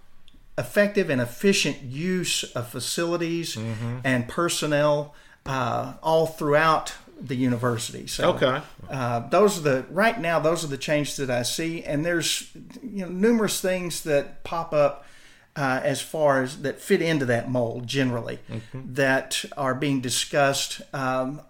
effective 0.61 1.09
and 1.09 1.19
efficient 1.21 1.77
use 1.81 2.43
of 2.55 2.67
facilities 2.69 3.57
and 4.03 4.27
personnel 4.27 5.13
uh, 5.45 5.93
all 6.01 6.27
throughout 6.27 6.93
the 7.19 7.35
university. 7.35 8.07
So, 8.07 8.29
Okay. 8.33 8.61
uh, 8.89 9.19
those 9.29 9.57
are 9.59 9.61
the 9.61 9.85
right 9.91 10.19
now. 10.19 10.39
Those 10.39 10.63
are 10.63 10.67
the 10.67 10.77
changes 10.89 11.15
that 11.17 11.29
I 11.29 11.43
see, 11.43 11.83
and 11.83 12.05
there's 12.05 12.49
you 12.81 13.03
know 13.05 13.09
numerous 13.27 13.61
things 13.61 14.01
that 14.03 14.43
pop 14.43 14.73
up 14.73 15.05
uh, 15.55 15.81
as 15.83 16.01
far 16.01 16.41
as 16.43 16.61
that 16.63 16.79
fit 16.79 17.01
into 17.01 17.25
that 17.25 17.49
mold 17.49 17.85
generally 17.85 18.39
that 18.73 19.43
are 19.57 19.75
being 19.75 20.01
discussed. 20.01 20.81
Um, 20.93 21.41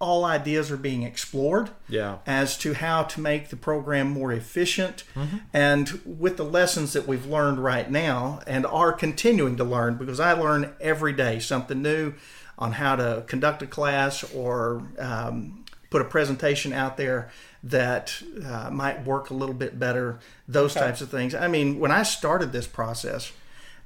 all 0.00 0.24
ideas 0.24 0.70
are 0.70 0.76
being 0.78 1.02
explored 1.02 1.68
Yeah. 1.88 2.16
as 2.26 2.56
to 2.58 2.72
how 2.72 3.02
to 3.02 3.20
make 3.20 3.50
the 3.50 3.56
program 3.56 4.10
more 4.10 4.32
efficient. 4.32 5.04
And 5.52 6.00
with 6.06 6.38
the 6.38 6.44
lessons 6.44 6.94
that 6.94 7.06
we've 7.06 7.26
learned 7.26 7.62
right 7.62 7.88
now 7.90 8.40
and 8.46 8.64
are 8.66 8.92
continuing 8.94 9.56
to 9.58 9.64
learn 9.64 9.96
because 9.96 10.18
I 10.18 10.32
learn 10.32 10.72
every 10.80 11.12
day 11.12 11.38
something 11.38 11.82
new 11.82 12.14
on 12.58 12.72
how 12.72 12.96
to 12.96 13.24
conduct 13.26 13.62
a 13.62 13.66
class 13.66 14.24
or 14.34 14.82
um, 14.98 15.64
put 15.90 16.00
a 16.00 16.06
presentation 16.06 16.72
out 16.72 16.96
there 16.96 17.30
that 17.62 18.22
uh, 18.46 18.70
might 18.70 19.04
work 19.04 19.28
a 19.28 19.34
little 19.34 19.54
bit 19.54 19.78
better 19.78 20.18
those 20.48 20.72
types 20.72 21.02
of 21.02 21.10
things. 21.10 21.34
I 21.34 21.46
mean 21.46 21.78
when 21.78 21.90
I 21.90 22.04
started 22.04 22.52
this 22.52 22.66
process 22.66 23.32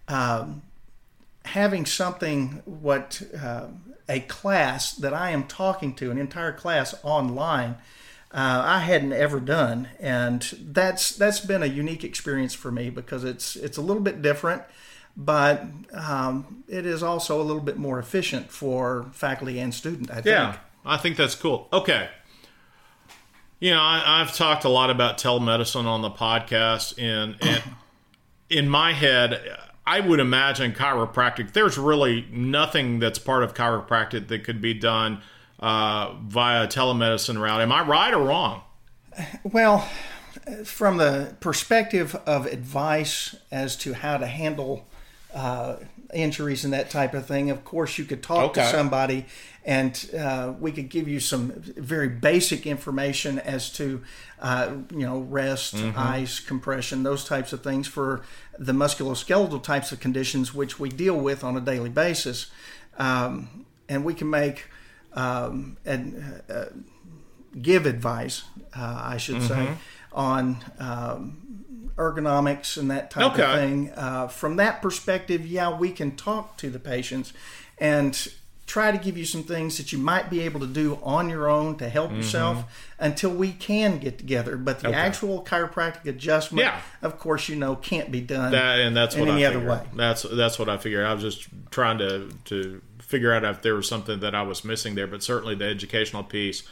um, 0.07 0.62
having 1.44 1.87
something 1.87 2.62
what 2.66 3.20
uh, 3.40 3.66
a 4.08 4.20
class 4.20 4.92
that 4.94 5.14
I 5.14 5.30
am 5.30 5.44
talking 5.44 5.94
to 5.96 6.10
an 6.10 6.18
entire 6.18 6.52
class 6.52 6.94
online 7.02 7.76
uh, 8.32 8.62
I 8.64 8.80
hadn't 8.80 9.12
ever 9.12 9.40
done 9.40 9.88
and 10.00 10.42
that's 10.60 11.10
that's 11.10 11.40
been 11.40 11.62
a 11.62 11.66
unique 11.66 12.04
experience 12.04 12.54
for 12.54 12.70
me 12.70 12.90
because 12.90 13.24
it's 13.24 13.56
it's 13.56 13.76
a 13.76 13.82
little 13.82 14.02
bit 14.02 14.22
different 14.22 14.62
but 15.16 15.64
um, 15.92 16.64
it 16.68 16.86
is 16.86 17.02
also 17.02 17.40
a 17.40 17.44
little 17.44 17.62
bit 17.62 17.76
more 17.76 17.98
efficient 17.98 18.50
for 18.50 19.06
faculty 19.12 19.58
and 19.60 19.72
student 19.72 20.10
I 20.10 20.14
think 20.14 20.26
Yeah, 20.26 20.56
I 20.84 20.96
think 20.96 21.16
that's 21.16 21.34
cool. 21.34 21.68
Okay. 21.72 22.08
You 23.60 23.70
know, 23.70 23.80
I, 23.80 24.20
I've 24.20 24.34
talked 24.34 24.64
a 24.64 24.68
lot 24.68 24.90
about 24.90 25.16
telemedicine 25.16 25.86
on 25.86 26.02
the 26.02 26.10
podcast, 26.10 26.98
and, 26.98 27.36
and 27.40 27.62
in 28.50 28.68
my 28.68 28.92
head, 28.92 29.40
I 29.86 30.00
would 30.00 30.20
imagine 30.20 30.72
chiropractic. 30.72 31.52
There's 31.52 31.76
really 31.76 32.26
nothing 32.30 32.98
that's 32.98 33.18
part 33.18 33.42
of 33.42 33.54
chiropractic 33.54 34.28
that 34.28 34.44
could 34.44 34.60
be 34.60 34.74
done 34.74 35.20
uh, 35.60 36.14
via 36.22 36.66
telemedicine 36.66 37.40
route. 37.40 37.60
Am 37.60 37.72
I 37.72 37.82
right 37.82 38.14
or 38.14 38.22
wrong? 38.22 38.62
Well, 39.44 39.88
from 40.64 40.96
the 40.96 41.36
perspective 41.40 42.14
of 42.26 42.46
advice 42.46 43.36
as 43.50 43.76
to 43.78 43.94
how 43.94 44.16
to 44.16 44.26
handle 44.26 44.86
uh, 45.34 45.76
injuries 46.14 46.64
and 46.64 46.72
that 46.72 46.90
type 46.90 47.12
of 47.14 47.27
thing, 47.27 47.50
of 47.50 47.64
course, 47.64 47.98
you 47.98 48.05
could 48.05 48.22
talk 48.22 48.50
Okay. 48.50 48.62
to 48.62 48.70
somebody 48.70 49.27
and 49.64 50.11
uh, 50.18 50.53
we 50.61 50.70
could 50.72 50.88
give 50.90 51.09
you 51.09 51.18
some 51.20 51.53
very 51.57 52.09
basic 52.09 52.66
information 52.66 53.38
as 53.38 53.70
to, 53.72 54.03
uh, 54.40 54.70
you 54.90 55.07
know, 55.07 55.20
rest, 55.20 55.74
ice, 55.96 56.38
compression, 56.38 57.03
those 57.03 57.24
types 57.24 57.53
of 57.53 57.62
things 57.62 57.87
for 57.87 58.22
the 58.59 58.72
musculoskeletal 58.72 59.62
types 59.62 59.90
of 59.90 60.00
conditions 60.00 60.53
which 60.55 60.79
we 60.79 60.88
deal 60.90 61.16
with 61.18 61.42
on 61.42 61.57
a 61.57 61.61
daily 61.61 61.88
basis. 61.88 62.50
Um, 62.98 63.64
and 63.88 64.05
we 64.05 64.12
can 64.14 64.29
make 64.31 64.66
um, 65.14 65.77
and, 65.87 66.42
uh, 66.50 66.66
give 67.61 67.87
advice, 67.87 68.42
uh, 68.77 69.00
I 69.05 69.16
should 69.16 69.42
say, 69.42 69.77
on 70.12 70.59
um, 70.79 71.63
ergonomics 71.96 72.76
and 72.76 72.90
that 72.90 73.11
type 73.11 73.33
Okay. 73.33 73.42
of 73.42 73.59
thing. 73.59 73.90
Uh, 73.96 74.28
from 74.28 74.57
that 74.57 74.83
perspective, 74.83 75.46
yeah, 75.46 75.76
we 75.76 75.90
can 75.90 76.16
talk 76.16 76.57
to 76.59 76.70
the 76.70 76.78
patients 76.78 77.33
and 77.78 78.28
try 78.66 78.90
to 78.90 78.96
give 78.96 79.16
you 79.18 79.26
some 79.26 79.42
things 79.42 79.76
that 79.76 79.92
you 79.92 79.98
might 79.98 80.30
be 80.30 80.40
able 80.40 80.59
to 80.59 80.66
do 80.66 80.98
on 81.02 81.28
your 81.28 81.50
own 81.50 81.76
to 81.76 81.87
help 81.88 82.11
yourself 82.11 82.64
until 82.98 83.28
we 83.30 83.52
can 83.52 83.98
get 83.98 84.16
together. 84.16 84.57
But 84.57 84.80
the 84.80 84.88
Okay. 84.88 84.96
actual 84.96 85.44
chiropractic 85.44 86.07
adjustment, 86.07 86.64
Yeah. 86.66 86.80
of 87.02 87.18
course, 87.18 87.46
you 87.50 87.57
know, 87.57 87.76
can't 87.76 88.11
be 88.11 88.22
done 88.22 88.52
That 88.52 88.78
and 88.78 88.96
that's 88.96 89.16
what 89.16 89.28
any 89.28 89.44
I 89.44 89.48
other 89.48 89.59
figured. 89.61 89.70
way. 89.70 89.87
That's 89.94 90.22
that's 90.22 90.59
what 90.59 90.70
I 90.70 90.78
figured. 90.78 91.04
I 91.07 91.12
was 91.12 91.22
just 91.22 91.46
trying 91.70 91.98
to 91.98 92.30
to 92.46 92.80
figure 93.00 93.35
out 93.35 93.44
if 93.44 93.61
there 93.61 93.74
was 93.74 93.87
something 93.87 94.20
that 94.20 94.35
I 94.35 94.40
was 94.42 94.64
missing 94.64 94.94
there, 94.94 95.07
but 95.07 95.22
certainly 95.22 95.54
the 95.54 95.66
educational 95.66 96.24
piece, 96.24 96.62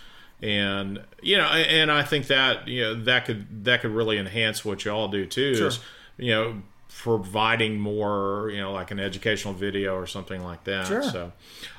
and 0.42 1.00
you 1.22 1.36
know, 1.36 1.44
and 1.44 1.90
I 1.90 2.02
think 2.02 2.26
that 2.26 2.66
you 2.66 2.82
know 2.82 2.94
that 3.04 3.26
could 3.26 3.64
that 3.64 3.80
could 3.80 3.92
really 3.92 4.18
enhance 4.18 4.64
what 4.64 4.84
y'all 4.84 5.08
do 5.08 5.24
too. 5.24 5.54
Sure. 5.54 5.68
Is 5.68 5.78
you 6.18 6.32
know 6.32 6.62
providing 6.88 7.78
more 7.78 8.50
you 8.52 8.60
know 8.60 8.72
like 8.72 8.90
an 8.90 9.00
educational 9.00 9.54
video 9.54 9.94
or 9.94 10.06
something 10.06 10.42
like 10.42 10.64
that. 10.64 10.86
Sure. 10.88 11.02
So, 11.02 11.32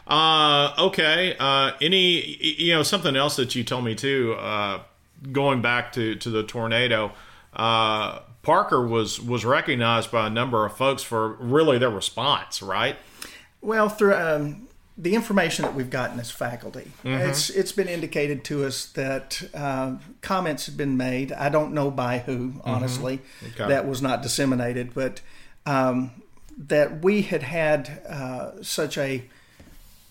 uh, 0.08 0.73
okay. 0.80 1.36
Uh, 1.38 1.73
any 1.82 2.38
you 2.41 2.73
know 2.73 2.84
something 2.84 3.15
else 3.15 3.36
that 3.36 3.54
you 3.54 3.63
told 3.63 3.84
me 3.84 3.95
too. 3.95 4.34
Uh, 4.39 4.80
going 5.32 5.62
back 5.62 5.91
to 5.93 6.15
to 6.15 6.30
the 6.30 6.43
tornado, 6.43 7.12
uh, 7.54 8.19
Parker 8.43 8.88
was 8.88 9.19
was 9.19 9.43
recognized 9.43 10.10
by 10.10 10.28
a 10.28 10.30
number 10.30 10.65
of 10.65 10.78
folks 10.78 11.04
for 11.04 11.34
really 11.34 11.78
their 11.78 11.89
response. 11.89 12.62
Right. 12.62 12.95
Well, 13.62 13.89
through 13.89 14.15
um, 14.15 14.67
the 14.97 15.15
information 15.15 15.63
that 15.63 15.73
we've 15.73 15.89
gotten 15.89 16.19
as 16.19 16.29
faculty, 16.29 16.91
it's 17.03 17.49
it's 17.49 17.71
been 17.71 17.88
indicated 17.88 18.43
to 18.45 18.63
us 18.65 18.86
that 18.88 19.41
uh, 19.53 19.95
comments 20.21 20.67
have 20.67 20.77
been 20.77 20.95
made. 20.97 21.32
I 21.32 21.49
don't 21.49 21.73
know 21.73 21.89
by 21.89 22.19
who, 22.19 22.62
honestly. 22.63 23.19
Okay. 23.53 23.67
That 23.67 23.88
was 23.88 24.01
not 24.01 24.21
disseminated, 24.21 24.93
but 24.93 25.21
um, 25.65 26.12
that 26.58 27.03
we 27.03 27.23
had 27.23 27.41
had 27.43 28.03
uh, 28.08 28.62
such 28.62 28.97
a 28.97 29.23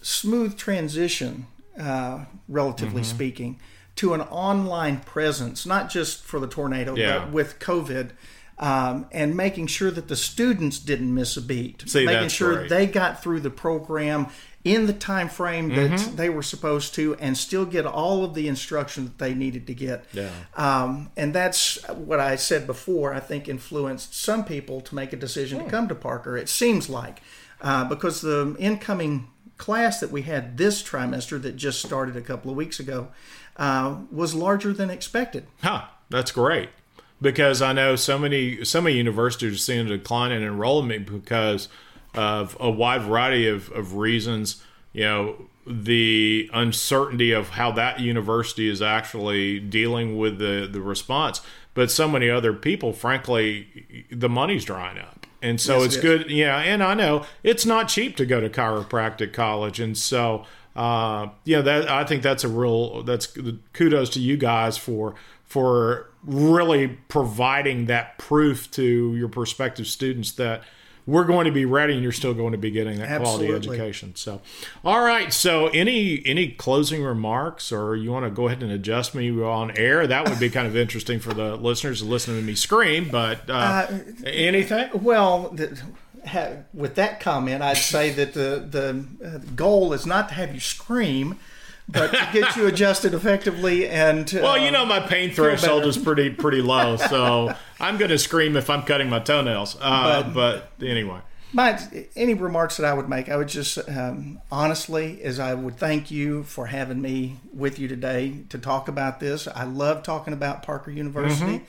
smooth 0.00 0.56
transition, 0.56 1.46
uh, 1.78 2.24
relatively 2.48 3.04
speaking, 3.04 3.60
to 3.96 4.14
an 4.14 4.20
online 4.22 4.98
presence, 5.00 5.64
not 5.66 5.90
just 5.90 6.24
for 6.24 6.40
the 6.40 6.46
tornado, 6.48 6.96
Yeah. 6.96 7.20
but 7.20 7.30
with 7.32 7.58
COVID. 7.58 8.10
Um, 8.58 9.06
and 9.10 9.36
making 9.36 9.66
sure 9.68 9.90
that 9.90 10.06
the 10.06 10.14
students 10.14 10.78
didn't 10.78 11.12
miss 11.12 11.36
a 11.36 11.40
beat, 11.42 11.82
See, 11.88 12.04
making 12.04 12.28
sure 12.28 12.54
great. 12.58 12.68
they 12.70 12.86
got 12.86 13.20
through 13.20 13.40
the 13.40 13.50
program 13.50 14.28
in 14.64 14.86
the 14.86 14.92
time 14.92 15.28
frame 15.28 15.70
that 15.70 15.90
Mm-hmm. 15.90 16.16
they 16.16 16.28
were 16.30 16.42
supposed 16.42 16.94
to, 16.94 17.14
and 17.16 17.36
still 17.36 17.64
get 17.64 17.84
all 17.84 18.24
of 18.24 18.34
the 18.34 18.46
instruction 18.46 19.04
that 19.04 19.18
they 19.18 19.34
needed 19.34 19.66
to 19.66 19.74
get. 19.74 20.04
Yeah. 20.12 20.30
Um, 20.56 21.10
and 21.16 21.34
that's 21.34 21.82
what 21.88 22.20
I 22.20 22.36
said 22.36 22.66
before. 22.66 23.12
I 23.12 23.18
think 23.20 23.48
influenced 23.48 24.14
some 24.14 24.44
people 24.44 24.80
to 24.82 24.94
make 24.94 25.12
a 25.12 25.16
decision 25.16 25.58
Hmm. 25.60 25.64
to 25.64 25.70
come 25.70 25.88
to 25.88 25.94
Parker. 25.96 26.36
It 26.36 26.48
seems 26.48 26.88
like 26.88 27.22
uh, 27.60 27.84
because 27.88 28.20
the 28.20 28.54
incoming 28.58 29.28
class 29.56 30.00
that 30.00 30.10
we 30.10 30.22
had 30.22 30.56
this 30.58 30.82
trimester 30.82 31.40
that 31.42 31.56
just 31.56 31.80
started 31.82 32.16
a 32.16 32.20
couple 32.20 32.50
of 32.50 32.56
weeks 32.56 32.80
ago 32.80 33.08
uh, 33.56 33.96
was 34.10 34.34
larger 34.34 34.72
than 34.72 34.90
expected. 34.90 35.46
Huh. 35.62 35.82
That's 36.08 36.30
great. 36.32 36.68
Because 37.20 37.62
I 37.62 37.72
know 37.72 37.94
so 37.96 38.18
many 38.18 38.64
so 38.64 38.80
many 38.80 38.96
universities 38.96 39.54
are 39.54 39.58
seeing 39.58 39.86
a 39.86 39.96
decline 39.98 40.32
in 40.32 40.42
enrollment 40.42 41.06
because 41.10 41.68
of 42.14 42.56
a 42.60 42.70
wide 42.70 43.02
variety 43.02 43.48
of, 43.48 43.70
of 43.72 43.94
reasons. 43.96 44.62
You 44.92 45.04
know, 45.04 45.48
the 45.66 46.50
uncertainty 46.52 47.32
of 47.32 47.50
how 47.50 47.72
that 47.72 48.00
university 48.00 48.68
is 48.68 48.82
actually 48.82 49.60
dealing 49.60 50.18
with 50.18 50.38
the, 50.38 50.68
the 50.70 50.80
response. 50.80 51.40
But 51.74 51.90
so 51.90 52.06
many 52.08 52.28
other 52.28 52.52
people, 52.52 52.92
frankly, 52.92 54.06
the 54.10 54.28
money's 54.28 54.64
drying 54.64 54.98
up. 54.98 55.26
And 55.40 55.60
so 55.60 55.78
Yes, 55.78 55.86
it's 55.86 55.94
it 55.94 55.98
is. 55.98 56.02
good. 56.02 56.30
Yeah. 56.30 56.58
And 56.58 56.82
I 56.82 56.94
know 56.94 57.24
it's 57.42 57.64
not 57.64 57.88
cheap 57.88 58.16
to 58.16 58.26
go 58.26 58.40
to 58.40 58.50
chiropractic 58.50 59.32
college. 59.32 59.80
And 59.80 59.96
so, 59.96 60.44
uh, 60.76 61.28
yeah, 61.44 61.62
that 61.62 61.88
I 61.88 62.04
think 62.04 62.22
that's 62.22 62.44
a 62.44 62.48
real, 62.48 63.02
that's 63.02 63.34
kudos 63.72 64.10
to 64.10 64.20
you 64.20 64.36
guys 64.36 64.76
for, 64.76 65.14
for 65.44 66.10
really 66.24 66.88
providing 67.08 67.86
that 67.86 68.18
proof 68.18 68.70
to 68.72 69.16
your 69.16 69.28
prospective 69.28 69.86
students 69.86 70.32
that 70.32 70.62
we're 71.06 71.24
going 71.24 71.46
to 71.46 71.52
be 71.52 71.64
ready 71.64 71.94
and 71.94 72.02
you're 72.02 72.12
still 72.12 72.34
going 72.34 72.52
to 72.52 72.58
be 72.58 72.70
getting 72.70 72.98
that 72.98 73.20
quality 73.20 73.52
education. 73.52 74.14
So, 74.14 74.40
all 74.84 75.02
right. 75.02 75.32
So, 75.32 75.68
any 75.68 76.22
any 76.24 76.48
closing 76.48 77.02
remarks, 77.02 77.72
or 77.72 77.96
you 77.96 78.12
want 78.12 78.24
to 78.24 78.30
go 78.30 78.46
ahead 78.46 78.62
and 78.62 78.70
adjust 78.70 79.14
me 79.14 79.30
on 79.42 79.76
air? 79.76 80.06
That 80.06 80.28
would 80.28 80.38
be 80.38 80.50
kind 80.50 80.66
of 80.66 80.76
interesting 80.76 81.18
for 81.18 81.34
the 81.34 81.56
listeners 81.56 82.00
to 82.00 82.04
listen 82.04 82.36
to 82.36 82.42
me 82.42 82.54
scream. 82.54 83.08
But 83.10 83.48
uh, 83.50 83.88
anything? 84.24 84.90
Well, 84.94 85.50
the, 85.50 85.80
ha, 86.26 86.50
with 86.72 86.94
that 86.96 87.20
comment, 87.20 87.62
I'd 87.62 87.76
say 87.76 88.10
that 88.10 88.34
the 88.34 88.66
the 88.68 89.04
uh, 89.26 89.38
goal 89.56 89.92
is 89.92 90.06
not 90.06 90.28
to 90.28 90.34
have 90.34 90.54
you 90.54 90.60
scream, 90.60 91.38
but 91.92 92.10
to 92.10 92.28
get 92.32 92.56
you 92.56 92.66
adjusted 92.66 93.14
effectively 93.14 93.88
and. 93.88 94.30
Well, 94.42 94.58
you 94.58 94.68
uh, 94.68 94.70
know 94.70 94.86
my 94.86 95.00
pain 95.00 95.30
threshold 95.30 95.84
is 95.84 95.96
pretty 95.96 96.30
pretty 96.30 96.62
low, 96.62 96.96
so 96.96 97.54
I'm 97.80 97.96
going 97.98 98.10
to 98.10 98.18
scream 98.18 98.56
if 98.56 98.68
I'm 98.68 98.82
cutting 98.82 99.08
my 99.08 99.20
toenails. 99.20 99.76
Uh, 99.80 100.28
but, 100.34 100.70
anyway, 100.80 101.20
my 101.52 101.78
any 102.16 102.34
remarks 102.34 102.78
that 102.78 102.86
I 102.86 102.94
would 102.94 103.08
make, 103.08 103.28
I 103.28 103.36
would 103.36 103.48
just 103.48 103.78
um, 103.88 104.40
honestly, 104.50 105.22
as 105.22 105.38
I 105.38 105.54
would 105.54 105.76
thank 105.76 106.10
you 106.10 106.42
for 106.44 106.66
having 106.66 107.00
me 107.00 107.36
with 107.52 107.78
you 107.78 107.88
today 107.88 108.44
to 108.48 108.58
talk 108.58 108.88
about 108.88 109.20
this. 109.20 109.46
I 109.46 109.64
love 109.64 110.02
talking 110.02 110.32
about 110.32 110.62
Parker 110.62 110.90
University. 110.90 111.58
Mm-hmm. 111.58 111.64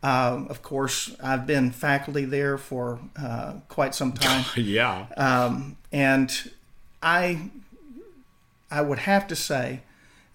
Um, 0.00 0.46
of 0.48 0.62
course, 0.62 1.16
I've 1.22 1.46
been 1.46 1.72
faculty 1.72 2.24
there 2.24 2.56
for 2.56 3.00
uh, 3.20 3.54
quite 3.68 3.94
some 3.94 4.12
time, 4.12 4.44
yeah. 4.56 5.06
um, 5.16 5.76
and 5.92 6.52
I 7.02 7.50
I 8.70 8.82
would 8.82 9.00
have 9.00 9.26
to 9.28 9.36
say 9.36 9.82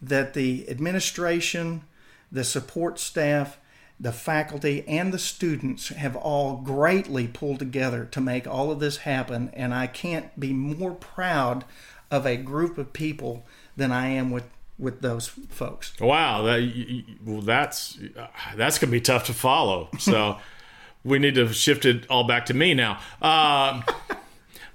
that 0.01 0.33
the 0.33 0.69
administration, 0.69 1.83
the 2.31 2.43
support 2.43 2.99
staff, 2.99 3.57
the 3.99 4.11
faculty, 4.11 4.83
and 4.87 5.13
the 5.13 5.19
students 5.19 5.89
have 5.89 6.15
all 6.15 6.57
greatly 6.57 7.27
pulled 7.27 7.59
together 7.59 8.05
to 8.05 8.19
make 8.19 8.47
all 8.47 8.71
of 8.71 8.79
this 8.79 8.97
happen. 8.97 9.49
And 9.53 9.73
I 9.73 9.87
can't 9.87 10.37
be 10.39 10.51
more 10.51 10.93
proud 10.93 11.63
of 12.11 12.25
a 12.25 12.37
group 12.37 12.77
of 12.77 12.93
people 12.93 13.45
than 13.75 13.91
I 13.91 14.07
am 14.07 14.29
with 14.29 14.45
with 14.79 15.01
those 15.01 15.27
folks. 15.27 15.93
Wow, 15.99 16.41
that, 16.43 17.03
well, 17.23 17.41
that's 17.41 17.97
that's 18.55 18.79
gonna 18.79 18.91
be 18.91 19.01
tough 19.01 19.25
to 19.25 19.33
follow. 19.33 19.89
So 19.99 20.37
we 21.03 21.19
need 21.19 21.35
to 21.35 21.51
shift 21.53 21.85
it 21.85 22.09
all 22.09 22.23
back 22.23 22.47
to 22.47 22.53
me 22.53 22.73
now. 22.73 22.99
Um, 23.21 23.83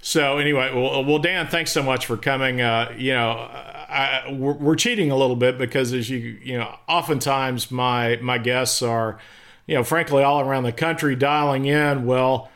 so 0.01 0.37
anyway, 0.37 0.71
well, 0.73 1.03
well, 1.03 1.19
Dan, 1.19 1.47
thanks 1.47 1.71
so 1.71 1.83
much 1.83 2.05
for 2.05 2.17
coming. 2.17 2.61
Uh, 2.61 2.93
you 2.97 3.11
know, 3.11 3.31
I, 3.31 4.31
we're, 4.31 4.53
we're, 4.53 4.75
cheating 4.75 5.11
a 5.11 5.17
little 5.17 5.35
bit 5.35 5.57
because 5.57 5.93
as 5.93 6.09
you 6.09 6.17
you 6.17 6.57
know, 6.57 6.73
oftentimes 6.87 7.69
my 7.69 8.17
my 8.21 8.37
guests 8.37 8.81
are, 8.81 9.19
you 9.67 9.75
know, 9.75 9.83
frankly, 9.83 10.23
all 10.23 10.41
around 10.41 10.63
the 10.63 10.71
country 10.71 11.15
dialing 11.15 11.65
in. 11.65 12.05
Well. 12.05 12.49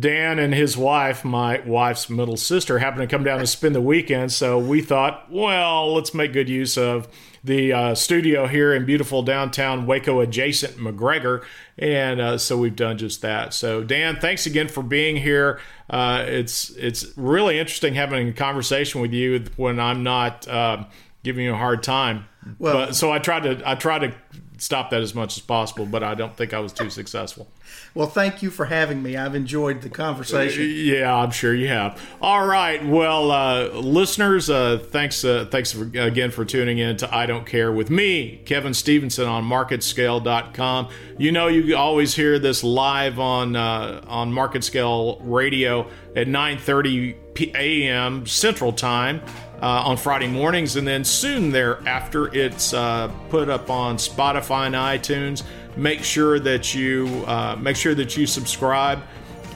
Dan 0.00 0.40
and 0.40 0.52
his 0.52 0.76
wife, 0.76 1.24
my 1.24 1.60
wife's 1.60 2.10
middle 2.10 2.36
sister, 2.36 2.80
happened 2.80 3.08
to 3.08 3.16
come 3.16 3.22
down 3.22 3.38
to 3.38 3.46
spend 3.46 3.72
the 3.72 3.80
weekend. 3.80 4.32
So 4.32 4.58
we 4.58 4.82
thought, 4.82 5.30
well, 5.30 5.94
let's 5.94 6.12
make 6.12 6.32
good 6.32 6.48
use 6.48 6.76
of 6.76 7.06
the 7.46 7.72
uh, 7.72 7.94
studio 7.94 8.46
here 8.46 8.74
in 8.74 8.84
beautiful 8.84 9.22
downtown 9.22 9.86
Waco 9.86 10.20
adjacent 10.20 10.76
McGregor. 10.76 11.44
And 11.78 12.20
uh, 12.20 12.38
so 12.38 12.58
we've 12.58 12.76
done 12.76 12.98
just 12.98 13.22
that. 13.22 13.54
So, 13.54 13.82
Dan, 13.82 14.18
thanks 14.20 14.46
again 14.46 14.68
for 14.68 14.82
being 14.82 15.16
here. 15.16 15.60
Uh, 15.88 16.24
it's, 16.26 16.70
it's 16.70 17.16
really 17.16 17.58
interesting 17.58 17.94
having 17.94 18.28
a 18.28 18.32
conversation 18.32 19.00
with 19.00 19.12
you 19.12 19.44
when 19.56 19.78
I'm 19.78 20.02
not 20.02 20.46
uh, 20.48 20.84
giving 21.22 21.44
you 21.44 21.54
a 21.54 21.56
hard 21.56 21.82
time. 21.82 22.26
Well, 22.58 22.86
but, 22.86 22.96
so 22.96 23.12
I 23.12 23.18
tried 23.18 23.42
to 23.42 23.68
I 23.68 23.74
tried 23.74 23.98
to 24.00 24.14
stop 24.58 24.90
that 24.90 25.02
as 25.02 25.14
much 25.14 25.36
as 25.36 25.42
possible, 25.42 25.86
but 25.86 26.02
I 26.02 26.14
don't 26.14 26.36
think 26.36 26.54
I 26.54 26.60
was 26.60 26.72
too 26.72 26.90
successful. 26.90 27.48
Well, 27.94 28.06
thank 28.06 28.42
you 28.42 28.50
for 28.50 28.66
having 28.66 29.02
me. 29.02 29.16
I've 29.16 29.34
enjoyed 29.34 29.82
the 29.82 29.88
conversation. 29.88 30.64
Yeah, 30.68 31.14
I'm 31.14 31.30
sure 31.30 31.54
you 31.54 31.68
have. 31.68 32.00
All 32.20 32.46
right, 32.46 32.84
well, 32.86 33.30
uh, 33.30 33.68
listeners, 33.68 34.50
uh, 34.50 34.78
thanks, 34.90 35.24
uh, 35.24 35.46
thanks 35.50 35.72
for, 35.72 35.84
again 35.98 36.30
for 36.30 36.44
tuning 36.44 36.78
in 36.78 36.96
to 36.98 37.14
I 37.14 37.26
Don't 37.26 37.46
Care 37.46 37.72
with 37.72 37.90
me, 37.90 38.42
Kevin 38.44 38.74
Stevenson 38.74 39.26
on 39.26 39.44
MarketScale.com. 39.44 40.88
You 41.18 41.32
know, 41.32 41.48
you 41.48 41.76
always 41.76 42.14
hear 42.14 42.38
this 42.38 42.62
live 42.62 43.18
on 43.18 43.56
uh, 43.56 44.04
on 44.06 44.32
Market 44.32 44.64
Scale 44.64 45.18
Radio 45.22 45.88
at 46.14 46.26
9:30 46.26 47.54
a.m. 47.54 48.26
Central 48.26 48.72
Time. 48.72 49.22
Uh, 49.62 49.88
on 49.88 49.96
Friday 49.96 50.26
mornings, 50.26 50.76
and 50.76 50.86
then 50.86 51.02
soon 51.02 51.50
thereafter, 51.50 52.26
it's 52.34 52.74
uh, 52.74 53.10
put 53.30 53.48
up 53.48 53.70
on 53.70 53.96
Spotify 53.96 54.66
and 54.66 54.74
iTunes 54.74 55.44
make 55.76 56.02
sure 56.02 56.38
that 56.40 56.74
you 56.74 57.24
uh, 57.26 57.56
make 57.58 57.76
sure 57.76 57.94
that 57.94 58.16
you 58.16 58.26
subscribe. 58.26 59.02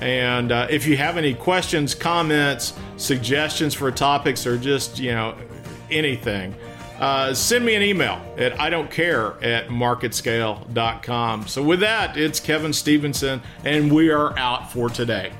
And 0.00 0.52
uh, 0.52 0.66
if 0.70 0.86
you 0.86 0.96
have 0.96 1.16
any 1.16 1.34
questions, 1.34 1.94
comments, 1.94 2.74
suggestions 2.96 3.74
for 3.74 3.90
topics, 3.90 4.46
or 4.46 4.56
just 4.56 4.98
you 4.98 5.12
know 5.12 5.36
anything, 5.90 6.54
uh, 6.98 7.34
send 7.34 7.64
me 7.64 7.74
an 7.74 7.82
email 7.82 8.20
at 8.38 8.58
I 8.60 8.70
don't 8.70 8.90
care 8.90 9.42
at 9.42 9.68
marketscale.com. 9.68 11.48
So 11.48 11.62
with 11.62 11.80
that, 11.80 12.16
it's 12.16 12.40
Kevin 12.40 12.72
Stevenson, 12.72 13.42
and 13.64 13.92
we 13.92 14.10
are 14.10 14.38
out 14.38 14.72
for 14.72 14.88
today. 14.88 15.32